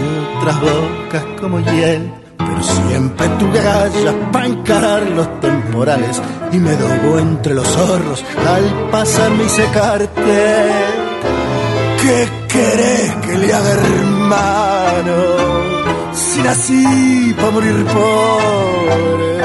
y 0.00 0.38
otras 0.38 0.60
bocas 0.60 1.24
como 1.40 1.60
hiel. 1.60 2.19
Siempre 2.60 3.28
tuve 3.38 3.62
gallas 3.62 4.14
para 4.32 4.46
encarar 4.46 5.02
los 5.10 5.40
temporales 5.40 6.20
y 6.52 6.58
me 6.58 6.76
dobo 6.76 7.18
entre 7.18 7.54
los 7.54 7.66
zorros 7.66 8.24
al 8.46 8.90
pasarme 8.90 9.44
y 9.44 9.48
secarte. 9.48 10.70
¿Qué 12.02 12.28
querés 12.48 13.14
que 13.26 13.38
le 13.38 13.52
haga 13.52 13.70
hermano? 13.72 15.14
Si 16.12 16.42
nací 16.42 17.34
para 17.36 17.50
morir 17.50 17.84
pobre 17.86 19.40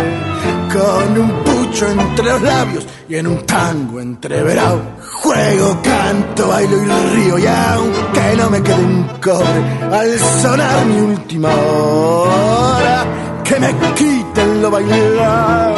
con 0.76 1.22
un 1.22 1.44
pucho 1.44 1.88
entre 1.88 2.26
los 2.26 2.42
labios 2.42 2.86
y 3.08 3.16
en 3.16 3.28
un 3.28 3.46
tango 3.46 4.02
entreverado. 4.02 4.82
Juego, 5.22 5.80
canto, 5.82 6.48
bailo 6.48 6.78
y 6.78 6.86
río 7.16 7.38
y 7.40 7.46
aunque 7.48 8.36
no 8.38 8.50
me 8.50 8.62
quede 8.62 8.84
un 8.84 9.04
cobre 9.22 9.64
al 9.92 10.20
sonar 10.20 10.86
mi 10.86 11.00
última 11.00 11.50
hora, 11.50 12.75
que 13.46 13.60
me 13.60 13.74
quiten 13.94 14.62
lo 14.62 14.72
bailado. 14.72 15.76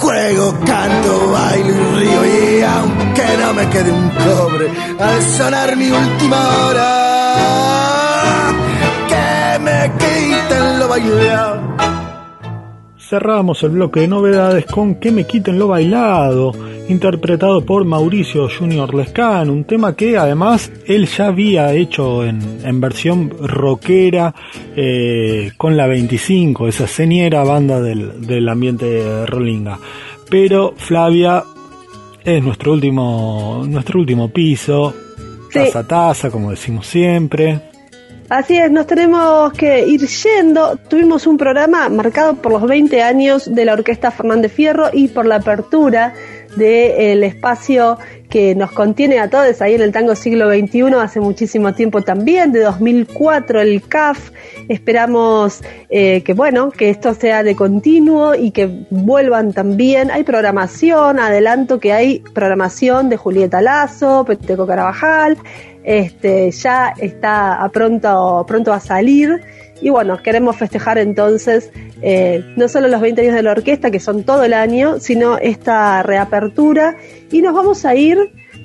Juego, 0.00 0.54
canto, 0.66 1.32
bailo 1.32 1.70
y 1.70 2.00
río 2.00 2.20
y 2.26 2.62
aunque 2.62 3.24
no 3.40 3.54
me 3.54 3.68
quede 3.70 3.90
un 3.90 4.10
cobre 4.10 4.70
al 4.98 5.22
sonar 5.22 5.76
mi 5.76 5.90
última 5.90 6.40
hora, 6.66 6.90
que 9.08 9.58
me 9.60 9.92
quiten 9.98 10.78
lo 10.78 10.88
bailado. 10.88 12.01
Cerramos 13.12 13.62
el 13.62 13.72
bloque 13.72 14.00
de 14.00 14.08
novedades 14.08 14.64
con 14.64 14.94
Que 14.94 15.12
me 15.12 15.26
quiten 15.26 15.58
lo 15.58 15.68
bailado, 15.68 16.52
interpretado 16.88 17.60
por 17.62 17.84
Mauricio 17.84 18.48
Junior 18.48 18.94
Lescan, 18.94 19.50
un 19.50 19.64
tema 19.64 19.94
que 19.94 20.16
además 20.16 20.72
él 20.86 21.06
ya 21.06 21.26
había 21.26 21.74
hecho 21.74 22.24
en, 22.24 22.80
versión 22.80 23.30
rockera 23.38 24.34
eh, 24.74 25.52
con 25.58 25.76
la 25.76 25.86
25, 25.88 26.68
esa 26.68 26.86
señera 26.86 27.44
banda 27.44 27.82
del, 27.82 28.48
ambiente 28.48 28.86
de 28.86 29.26
Rolinga. 29.26 29.78
Pero 30.30 30.72
Flavia 30.78 31.44
es 32.24 32.42
nuestro 32.42 32.72
último, 32.72 33.62
nuestro 33.68 34.00
último 34.00 34.30
piso, 34.30 34.94
taza 35.52 35.80
a 35.80 35.86
taza, 35.86 36.30
como 36.30 36.48
decimos 36.48 36.86
siempre. 36.86 37.71
Así 38.32 38.56
es, 38.56 38.70
nos 38.70 38.86
tenemos 38.86 39.52
que 39.52 39.86
ir 39.86 40.00
yendo. 40.06 40.78
Tuvimos 40.88 41.26
un 41.26 41.36
programa 41.36 41.90
marcado 41.90 42.36
por 42.36 42.50
los 42.50 42.66
20 42.66 43.02
años 43.02 43.54
de 43.54 43.66
la 43.66 43.74
Orquesta 43.74 44.10
Fernández 44.10 44.54
Fierro 44.54 44.88
y 44.90 45.08
por 45.08 45.26
la 45.26 45.36
apertura 45.36 46.14
del 46.56 47.24
espacio 47.24 47.98
que 48.32 48.54
nos 48.54 48.72
contiene 48.72 49.18
a 49.18 49.28
todos 49.28 49.60
ahí 49.60 49.74
en 49.74 49.82
el 49.82 49.92
tango 49.92 50.16
siglo 50.16 50.48
XXI 50.48 50.94
hace 50.98 51.20
muchísimo 51.20 51.74
tiempo 51.74 52.00
también, 52.00 52.50
de 52.50 52.60
2004 52.60 53.60
el 53.60 53.82
CAF. 53.82 54.30
Esperamos 54.70 55.60
eh, 55.90 56.22
que 56.22 56.32
bueno, 56.32 56.70
que 56.70 56.88
esto 56.88 57.12
sea 57.12 57.42
de 57.42 57.54
continuo 57.54 58.34
y 58.34 58.50
que 58.50 58.86
vuelvan 58.88 59.52
también. 59.52 60.10
Hay 60.10 60.24
programación, 60.24 61.18
adelanto 61.18 61.78
que 61.78 61.92
hay 61.92 62.20
programación 62.32 63.10
de 63.10 63.18
Julieta 63.18 63.60
Lazo, 63.60 64.24
Peteco 64.24 64.66
Carabajal, 64.66 65.36
este, 65.84 66.50
ya 66.52 66.94
está 66.96 67.62
a 67.62 67.68
pronto, 67.68 68.46
pronto 68.48 68.72
a 68.72 68.80
salir. 68.80 69.42
Y 69.82 69.90
bueno, 69.90 70.16
queremos 70.22 70.56
festejar 70.56 70.96
entonces 70.96 71.70
eh, 72.02 72.44
no 72.56 72.68
solo 72.68 72.88
los 72.88 73.00
20 73.00 73.20
años 73.20 73.34
de 73.34 73.42
la 73.42 73.50
orquesta, 73.50 73.90
que 73.90 74.00
son 74.00 74.24
todo 74.24 74.44
el 74.44 74.54
año, 74.54 75.00
sino 75.00 75.38
esta 75.38 76.02
reapertura. 76.02 76.96
Y 77.32 77.42
nos 77.42 77.54
vamos 77.54 77.84
a 77.84 77.94
ir 77.94 78.18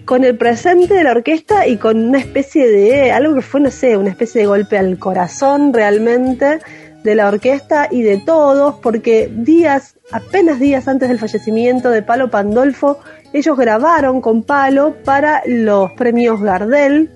con 0.05 0.23
el 0.23 0.37
presente 0.37 0.93
de 0.93 1.03
la 1.03 1.11
orquesta 1.11 1.67
y 1.67 1.77
con 1.77 1.97
una 2.09 2.19
especie 2.19 2.67
de, 2.67 3.11
algo 3.11 3.33
que 3.35 3.41
fue, 3.41 3.61
no 3.61 3.71
sé, 3.71 3.97
una 3.97 4.09
especie 4.09 4.41
de 4.41 4.47
golpe 4.47 4.77
al 4.77 4.99
corazón 4.99 5.73
realmente 5.73 6.59
de 7.03 7.15
la 7.15 7.27
orquesta 7.27 7.87
y 7.89 8.01
de 8.01 8.17
todos, 8.17 8.75
porque 8.81 9.31
días, 9.33 9.95
apenas 10.11 10.59
días 10.59 10.87
antes 10.87 11.07
del 11.07 11.17
fallecimiento 11.17 11.89
de 11.89 12.03
Palo 12.03 12.29
Pandolfo, 12.29 12.99
ellos 13.33 13.57
grabaron 13.57 14.19
con 14.19 14.43
Palo 14.43 14.95
para 15.03 15.41
los 15.45 15.91
premios 15.93 16.41
Gardel 16.41 17.09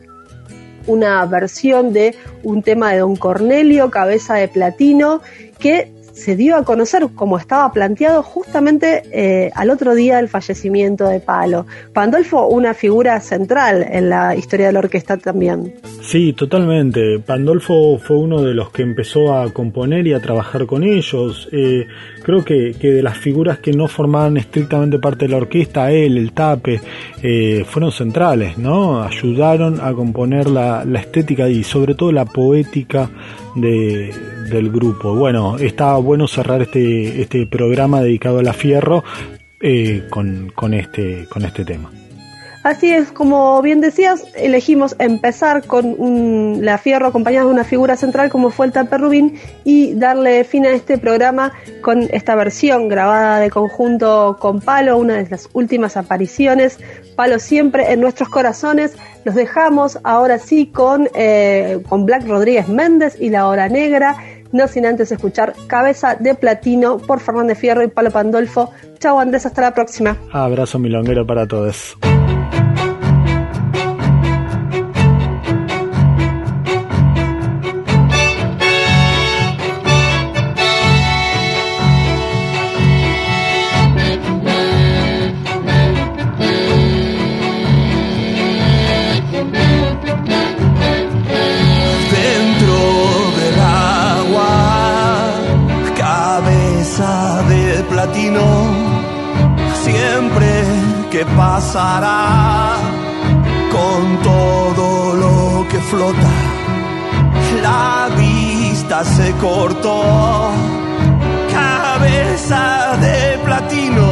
una 0.88 1.26
versión 1.26 1.94
de 1.94 2.16
un 2.44 2.64
tema 2.64 2.92
de 2.92 3.00
Don 3.00 3.16
Cornelio, 3.16 3.92
Cabeza 3.92 4.36
de 4.36 4.48
Platino, 4.48 5.22
que 5.60 5.94
se 6.14 6.36
dio 6.36 6.56
a 6.56 6.64
conocer 6.64 7.08
como 7.16 7.38
estaba 7.38 7.72
planteado 7.72 8.24
justamente 8.24 9.04
eh, 9.12 9.52
al 9.56 9.70
otro 9.70 9.96
día 9.96 10.18
del 10.18 10.28
fallecimiento 10.28 11.08
de 11.08 11.20
Palo. 11.20 11.66
Pandolfo, 11.94 12.48
una 12.48 12.74
figura 12.74 13.20
central 13.20 13.86
en 13.90 14.10
la 14.10 14.36
historia 14.36 14.68
de 14.68 14.74
la 14.74 14.80
orquesta 14.80 15.18
también. 15.18 15.76
Sí, 16.02 16.34
totalmente. 16.34 17.20
Pandolfo 17.20 17.98
fue 18.00 18.18
uno 18.18 18.42
de 18.42 18.54
los 18.54 18.72
que 18.72 18.82
empezó 18.82 19.34
a 19.36 19.52
componer 19.54 20.08
y 20.08 20.14
a 20.14 20.20
trabajar 20.20 20.66
con 20.66 20.84
ellos. 20.84 21.50
Eh, 21.52 21.88
creo 22.22 22.44
que, 22.44 22.74
de 22.74 23.04
las 23.04 23.18
figuras 23.18 23.60
que 23.60 23.72
no 23.72 23.88
formaban 23.88 24.38
estrictamente 24.38 25.00
parte 25.00 25.26
de 25.26 25.32
la 25.32 25.38
orquesta, 25.38 25.92
él, 25.92 26.18
el 26.18 26.32
tape, 26.32 26.80
eh, 27.22 27.66
fueron 27.68 27.92
centrales, 27.92 28.58
¿no? 28.58 29.04
Ayudaron 29.04 29.80
a 29.82 29.94
componer 29.94 30.50
la, 30.50 30.86
la 30.86 31.00
estética 31.00 31.50
y 31.50 31.64
sobre 31.64 31.96
todo 31.96 32.12
la 32.12 32.26
poética 32.26 33.10
de, 33.56 34.14
del 34.50 34.72
grupo. 34.72 35.16
Bueno, 35.16 35.58
está 35.58 35.96
bueno 35.98 36.28
cerrar 36.28 36.62
este, 36.62 37.22
este 37.22 37.46
programa 37.46 38.02
dedicado 38.02 38.40
a 38.40 38.44
la 38.44 38.54
fierro 38.54 39.04
eh, 39.60 40.04
con, 40.10 40.52
con, 40.56 40.74
este, 40.74 41.26
con 41.30 41.44
este 41.44 41.66
tema. 41.66 41.92
Así 42.64 42.94
es, 42.94 43.12
como 43.12 43.60
bien 43.64 43.82
decías, 43.82 44.24
elegimos 44.36 44.96
empezar 45.00 45.66
con 45.66 45.96
un, 45.98 46.60
la 46.62 46.78
Fierro 46.78 47.08
acompañada 47.08 47.46
de 47.46 47.52
una 47.52 47.64
figura 47.64 47.98
central 47.98 48.30
como 48.30 48.52
fue 48.52 48.68
el 48.68 48.72
Taper 48.72 49.02
Rubín 49.02 49.40
y 49.64 49.96
darle 49.96 50.44
fin 50.44 50.68
a 50.68 50.70
este 50.70 51.00
programa 51.00 51.54
con 51.82 52.08
esta 52.12 52.36
versión 52.36 52.88
grabada 52.88 53.40
de 53.40 53.50
conjunto 53.50 54.38
con 54.40 54.62
Palo, 54.62 55.00
una 55.00 55.16
de 55.16 55.28
las 55.28 55.50
últimas 55.54 55.98
apariciones. 55.98 56.80
Palo 57.16 57.40
siempre 57.40 57.92
en 57.94 58.00
nuestros 58.00 58.30
corazones. 58.30 58.96
Los 59.26 59.34
dejamos 59.34 59.98
ahora 60.04 60.38
sí 60.38 60.68
con, 60.68 61.10
eh, 61.16 61.82
con 61.90 62.06
Black 62.06 62.28
Rodríguez 62.28 62.68
Méndez 62.68 63.18
y 63.20 63.30
La 63.30 63.48
Hora 63.48 63.70
Negra 63.70 64.18
no 64.52 64.68
sin 64.68 64.86
antes 64.86 65.12
escuchar 65.12 65.54
Cabeza 65.68 66.16
de 66.16 66.36
Platino 66.36 66.98
por 66.98 67.22
Fernández 67.22 67.58
Fierro 67.58 67.84
y 67.84 67.88
Palo 67.88 68.12
Pandolfo. 68.12 68.72
Chao 69.00 69.20
Andrés, 69.20 69.46
hasta 69.46 69.62
la 69.62 69.74
próxima. 69.74 70.18
Abrazo 70.32 70.78
milonguero 70.78 71.26
para 71.26 71.48
todos. 71.48 71.98
Cortó, 109.42 110.52
cabeza 111.52 112.96
de 113.02 113.40
platino, 113.44 114.10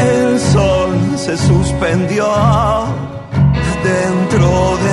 el 0.00 0.38
sol 0.38 0.96
se 1.16 1.36
suspendió 1.36 2.26
dentro 3.82 4.78
del 4.86 4.87